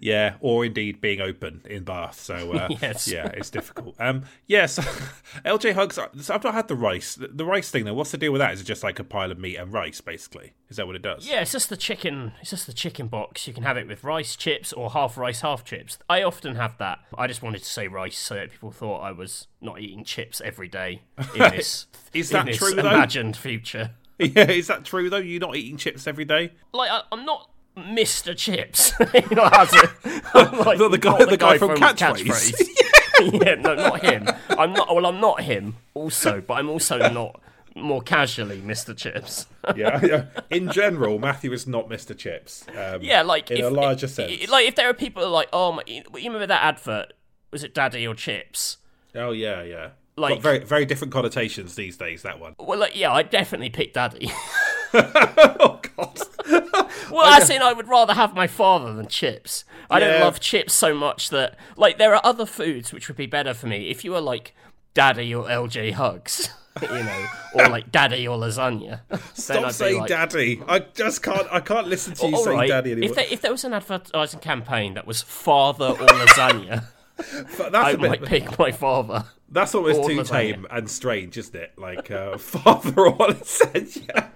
[0.01, 2.21] Yeah, or indeed being open in Bath.
[2.21, 3.09] So uh, Yes.
[3.09, 3.95] yeah, it's difficult.
[3.99, 4.79] Um, yes,
[5.45, 5.97] LJ Hugs.
[5.97, 7.15] So I've not had the rice.
[7.15, 7.95] The, the rice thing though.
[7.95, 8.53] What's the deal with that?
[8.55, 10.53] Is it just like a pile of meat and rice, basically?
[10.69, 11.27] Is that what it does?
[11.29, 12.33] Yeah, it's just the chicken.
[12.41, 13.47] It's just the chicken box.
[13.47, 15.99] You can have it with rice, chips, or half rice, half chips.
[16.09, 17.01] I often have that.
[17.19, 20.41] I just wanted to say rice so that people thought I was not eating chips
[20.45, 21.03] every day
[21.35, 22.81] in this, Is in that this true, though?
[22.89, 23.91] imagined future.
[24.37, 25.19] Yeah, is that true though?
[25.19, 26.53] You're not eating chips every day.
[26.73, 28.35] Like I, I'm not Mr.
[28.37, 28.93] Chips.
[29.15, 29.89] you know, as a,
[30.35, 33.43] I'm like, The- the guy- not the guy from Catchphrase.
[33.45, 34.27] yeah, no, not him.
[34.51, 34.95] I'm not.
[34.95, 35.77] Well, I'm not him.
[35.95, 37.41] Also, but I'm also not
[37.75, 38.97] more casually Mr.
[38.97, 39.47] Chips.
[39.77, 40.25] Yeah, yeah.
[40.49, 42.17] In general, Matthew is not Mr.
[42.17, 42.65] Chips.
[42.75, 44.49] Um, Yeah, like in if, a larger if- sense.
[44.49, 47.13] Like if there are people like, oh, my, you remember that advert?
[47.51, 48.79] Was it Daddy or Chips?
[49.15, 49.89] Oh yeah, yeah.
[50.17, 52.23] Like- Got very very different connotations these days.
[52.23, 52.55] That one.
[52.59, 54.31] Well, like, yeah, I definitely pick Daddy.
[54.95, 56.21] oh god.
[57.11, 59.65] well, as in, I would rather have my father than chips.
[59.91, 63.27] I don't love chips so much that, like, there are other foods which would be
[63.27, 64.55] better for me if you were like
[64.95, 66.49] Daddy or LJ Hugs,
[66.83, 69.01] you know, or like Daddy or lasagna.
[69.35, 70.63] Stop saying like, daddy.
[70.67, 71.47] I just can't.
[71.51, 73.11] I can't listen to you saying right, daddy anymore.
[73.11, 76.85] if there, if there was an advertising campaign that was father or lasagna,
[77.17, 78.11] that's I a bit.
[78.11, 79.25] might pick my father.
[79.49, 81.73] That's almost too tame and strange, isn't it?
[81.79, 84.29] Like uh, father or lasagna.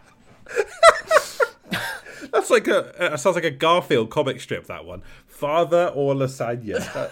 [2.33, 3.12] That's like a.
[3.12, 4.66] Uh, sounds like a Garfield comic strip.
[4.66, 7.11] That one, father or lasagna.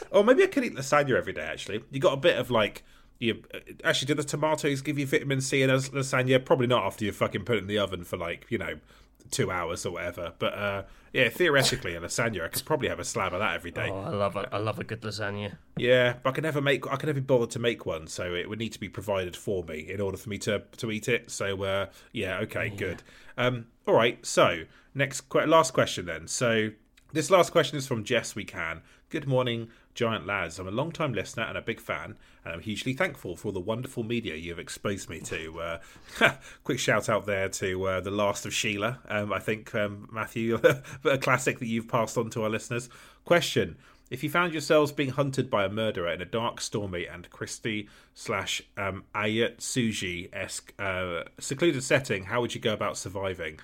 [0.10, 1.42] or maybe I could eat lasagna every day.
[1.42, 2.82] Actually, you got a bit of like.
[3.18, 3.42] You
[3.82, 6.44] actually, do the tomatoes give you vitamin C in lasagna?
[6.44, 8.78] Probably not after you fucking put it in the oven for like you know
[9.30, 10.32] two hours or whatever.
[10.38, 13.70] But uh, yeah, theoretically, a lasagna, I could probably have a slab of that every
[13.70, 13.88] day.
[13.90, 15.56] Oh, I love a, I love a good lasagna.
[15.76, 16.86] Yeah, but I can never make.
[16.86, 19.36] I can never be bothered to make one, so it would need to be provided
[19.36, 21.30] for me in order for me to to eat it.
[21.30, 23.02] So uh, yeah, okay, good.
[23.38, 24.24] Um, all right.
[24.26, 24.64] So
[24.94, 26.28] next, last question then.
[26.28, 26.70] So
[27.12, 28.34] this last question is from Jess.
[28.34, 28.82] We can.
[29.08, 30.60] Good morning, giant lads.
[30.60, 33.52] I'm a long time listener and a big fan, and I'm hugely thankful for all
[33.52, 35.80] the wonderful media you've exposed me to.
[36.20, 36.32] Uh,
[36.64, 39.00] quick shout out there to uh, the Last of Sheila.
[39.08, 40.60] Um, I think um, Matthew,
[41.04, 42.88] a classic that you've passed on to our listeners.
[43.24, 43.76] Question.
[44.08, 47.88] If you found yourselves being hunted by a murderer in a dark, stormy, and Christie
[48.14, 53.58] slash um, Ayatsuji esque uh, secluded setting, how would you go about surviving?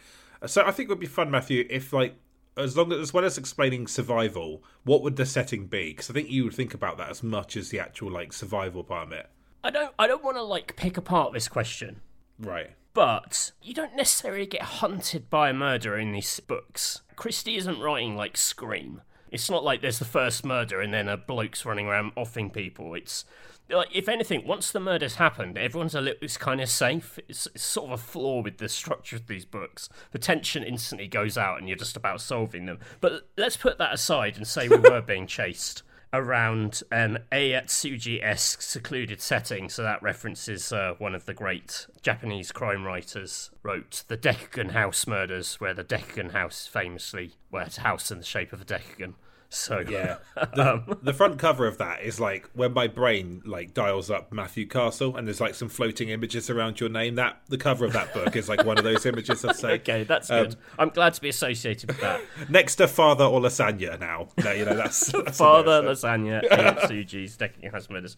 [0.47, 2.17] So I think it would be fun, Matthew, if like
[2.57, 5.91] as long as, as well as explaining survival, what would the setting be?
[5.91, 8.85] Because I think you would think about that as much as the actual like survival
[8.85, 9.31] part of it.
[9.65, 12.01] I don't I don't want to like pick apart this question.
[12.39, 12.71] Right.
[12.95, 17.01] But you don't necessarily get hunted by a murderer in these books.
[17.17, 19.01] Christie isn't writing like Scream.
[19.33, 22.95] It's not like there's the first murder and then a bloke's running around offing people.
[22.95, 23.25] It's
[23.71, 27.19] like if anything, once the murder's happened, everyone's a little it's kind of safe.
[27.29, 29.89] It's, it's sort of a flaw with the structure of these books.
[30.11, 32.79] The tension instantly goes out, and you're just about solving them.
[33.01, 39.21] But let's put that aside and say we were being chased around an Ayatsuji-esque secluded
[39.21, 39.69] setting.
[39.69, 45.07] So that references uh, one of the great Japanese crime writers wrote the Decagon House
[45.07, 48.65] murders, where the Decagon House famously, well, it's a house in the shape of a
[48.65, 49.15] decagon.
[49.55, 50.17] So Yeah.
[50.35, 54.67] The, the front cover of that is like when my brain like dials up Matthew
[54.67, 57.17] Castle and there's like some floating images around your name.
[57.17, 59.45] That the cover of that book is like one of those images.
[59.45, 59.73] I'd say.
[59.81, 60.57] okay, that's Um, good.
[60.79, 62.23] I'm glad to be associated with that.
[62.49, 64.29] Next to father or lasagna now.
[64.43, 66.03] No, you know that's, that's Father what it is.
[66.03, 68.17] lasagna, Ayatsuji's Decagon House murders.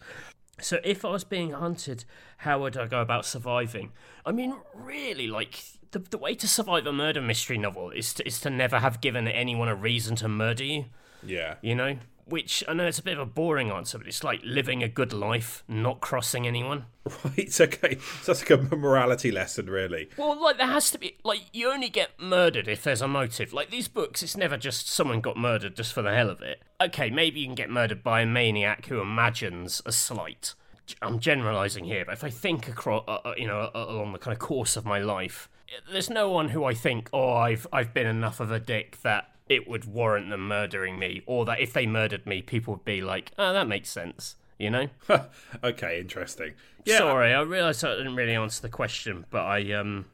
[0.61, 2.05] So if I was being hunted,
[2.37, 3.91] how would I go about surviving?
[4.25, 5.61] I mean, really, like
[5.91, 9.01] the the way to survive a murder mystery novel is to, is to never have
[9.01, 10.85] given anyone a reason to murder you.
[11.25, 11.55] Yeah.
[11.61, 14.41] You know, which I know it's a bit of a boring answer, but it's like
[14.43, 16.85] living a good life, not crossing anyone.
[17.23, 17.61] Right.
[17.61, 17.99] Okay.
[18.23, 20.09] So that's like a morality lesson, really.
[20.17, 23.53] Well, like there has to be like you only get murdered if there's a motive.
[23.53, 26.63] Like these books, it's never just someone got murdered just for the hell of it.
[26.81, 30.55] Okay, maybe you can get murdered by a maniac who imagines a slight.
[30.99, 34.19] I'm generalizing here, but if I think across, uh, uh, you know, uh, along the
[34.19, 35.47] kind of course of my life,
[35.91, 39.29] there's no one who I think, oh, I've I've been enough of a dick that
[39.47, 43.01] it would warrant them murdering me, or that if they murdered me, people would be
[43.01, 44.35] like, oh, that makes sense.
[44.57, 44.87] You know?
[45.63, 45.99] okay.
[45.99, 46.53] Interesting.
[46.85, 46.99] Yeah.
[46.99, 50.05] Sorry, I realised I didn't really answer the question, but I um,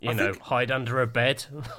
[0.00, 1.44] You I know, think- hide under a bed.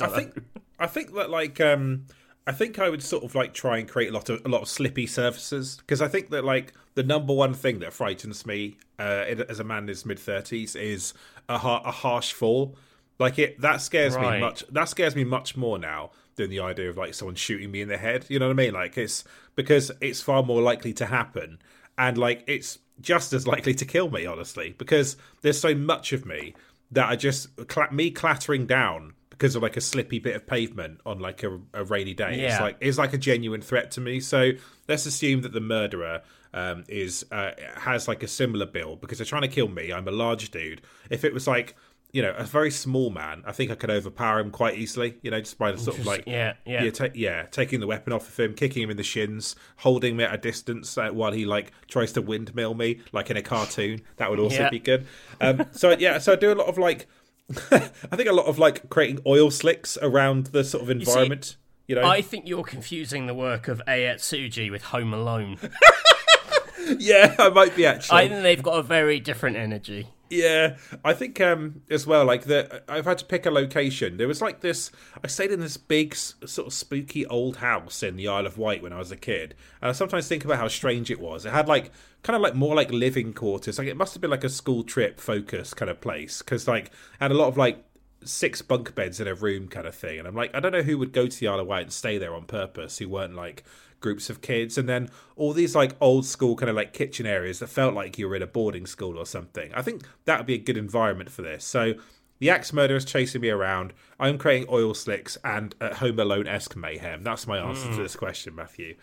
[0.00, 0.42] I think
[0.78, 2.04] I think that like um
[2.46, 4.62] I think I would sort of like try and create a lot of a lot
[4.62, 8.76] of slippy surfaces because I think that like the number one thing that frightens me
[8.98, 11.14] uh, as a man in his mid thirties is
[11.48, 12.76] a, har- a harsh fall.
[13.18, 14.64] Like it that scares me much.
[14.70, 17.88] That scares me much more now than the idea of like someone shooting me in
[17.88, 18.24] the head.
[18.28, 18.74] You know what I mean?
[18.74, 19.24] Like it's
[19.56, 21.58] because it's far more likely to happen,
[21.96, 24.24] and like it's just as likely to kill me.
[24.26, 26.54] Honestly, because there's so much of me
[26.92, 27.48] that I just
[27.92, 31.84] me clattering down because of like a slippy bit of pavement on like a, a
[31.84, 32.32] rainy day.
[32.44, 32.62] It's Yeah.
[32.62, 34.20] like is like a genuine threat to me.
[34.20, 34.52] So
[34.88, 36.22] let's assume that the murderer
[36.54, 39.92] um, is uh, has like a similar build because they're trying to kill me.
[39.92, 40.82] I'm a large dude.
[41.10, 41.76] If it was like
[42.12, 45.18] you know a very small man, I think I could overpower him quite easily.
[45.22, 46.84] You know, just by the sort of like yeah, yeah.
[46.84, 50.16] yeah, ta- yeah, taking the weapon off of him, kicking him in the shins, holding
[50.16, 53.42] me at a distance uh, while he like tries to windmill me, like in a
[53.42, 54.00] cartoon.
[54.16, 54.70] That would also Yeah.
[54.70, 55.06] be good.
[55.40, 57.06] Um, so yeah, so I do a lot of like,
[57.70, 61.56] I think a lot of like creating oil slicks around the sort of environment.
[61.86, 65.56] You, know, I think you're confusing the work of Ayatsuji with Home Alone.
[66.98, 68.18] yeah, I might be actually.
[68.18, 70.08] I think they've got a very different energy.
[70.30, 72.24] Yeah, I think um as well.
[72.24, 74.18] Like the I've had to pick a location.
[74.18, 74.90] There was like this.
[75.24, 78.82] I stayed in this big sort of spooky old house in the Isle of Wight
[78.82, 81.46] when I was a kid, and I sometimes think about how strange it was.
[81.46, 83.78] It had like kind of like more like living quarters.
[83.78, 86.90] Like it must have been like a school trip focus kind of place because like
[87.20, 87.82] had a lot of like
[88.24, 90.18] six bunk beds in a room kind of thing.
[90.18, 91.92] And I'm like, I don't know who would go to the Isle of Wight and
[91.92, 93.64] stay there on purpose who weren't like
[94.00, 94.78] groups of kids.
[94.78, 98.18] And then all these like old school kind of like kitchen areas that felt like
[98.18, 99.72] you were in a boarding school or something.
[99.74, 101.64] I think that would be a good environment for this.
[101.64, 101.94] So
[102.38, 103.92] the axe murderer is chasing me around.
[104.20, 107.22] I'm creating oil slicks and uh, Home Alone esque mayhem.
[107.22, 108.96] That's my answer to this question, Matthew.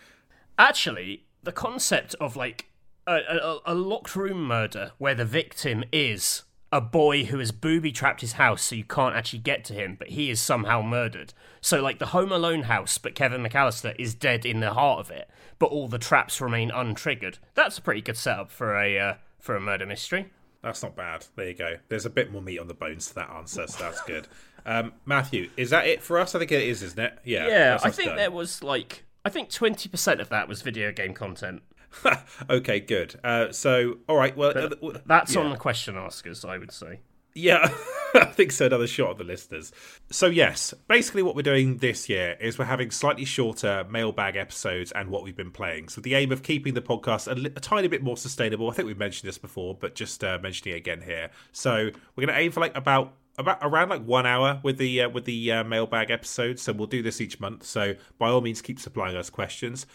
[0.58, 2.70] Actually, the concept of like
[3.06, 6.42] a, a, a locked room murder where the victim is
[6.72, 9.96] a boy who has booby trapped his house so you can't actually get to him,
[9.98, 11.32] but he is somehow murdered.
[11.60, 15.10] So, like the Home Alone house, but Kevin McCallister is dead in the heart of
[15.10, 17.38] it, but all the traps remain untriggered.
[17.54, 20.30] That's a pretty good setup for a uh, for a murder mystery.
[20.62, 21.26] That's not bad.
[21.36, 21.76] There you go.
[21.88, 24.26] There's a bit more meat on the bones to that answer, so that's good.
[24.64, 26.34] Um, Matthew, is that it for us?
[26.34, 27.18] I think it is, isn't it?
[27.24, 27.46] Yeah.
[27.46, 28.16] Yeah, I think done.
[28.16, 31.62] there was like I think twenty percent of that was video game content.
[32.50, 33.18] okay, good.
[33.22, 34.36] Uh, so, all right.
[34.36, 35.40] Well, uh, That's yeah.
[35.40, 37.00] on the question askers, I would say.
[37.36, 37.70] Yeah,
[38.14, 38.64] I think so.
[38.64, 39.70] Another shot of the listeners.
[40.10, 44.90] So, yes, basically, what we're doing this year is we're having slightly shorter mailbag episodes
[44.92, 45.90] and what we've been playing.
[45.90, 48.70] So, the aim of keeping the podcast a, li- a tiny bit more sustainable.
[48.70, 51.28] I think we've mentioned this before, but just uh, mentioning it again here.
[51.52, 55.02] So, we're going to aim for like about about around like one hour with the
[55.02, 56.62] uh, with the uh, mailbag episodes.
[56.62, 57.64] So, we'll do this each month.
[57.64, 59.86] So, by all means, keep supplying us questions.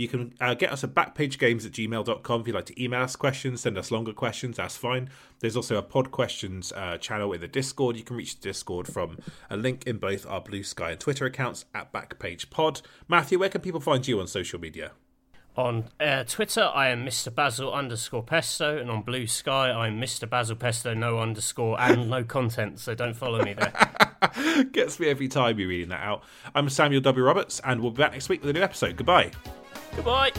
[0.00, 3.16] You can uh, get us at backpagegames at gmail.com if you'd like to email us
[3.16, 5.10] questions, send us longer questions, that's fine.
[5.40, 7.98] There's also a pod questions uh, channel in the Discord.
[7.98, 9.18] You can reach the Discord from
[9.50, 12.80] a link in both our Blue Sky and Twitter accounts at backpagepod.
[13.08, 14.92] Matthew, where can people find you on social media?
[15.54, 17.34] On uh, Twitter, I am Mr.
[17.34, 20.26] Basil underscore Pesto, and on Blue Sky, I'm Mr.
[20.26, 24.64] Basil Pesto, no underscore, and no content, so don't follow me there.
[24.72, 26.24] Gets me every time you're reading that out.
[26.54, 27.22] I'm Samuel W.
[27.22, 28.96] Roberts, and we'll be back next week with a new episode.
[28.96, 29.32] Goodbye.
[29.96, 30.32] Goodbye.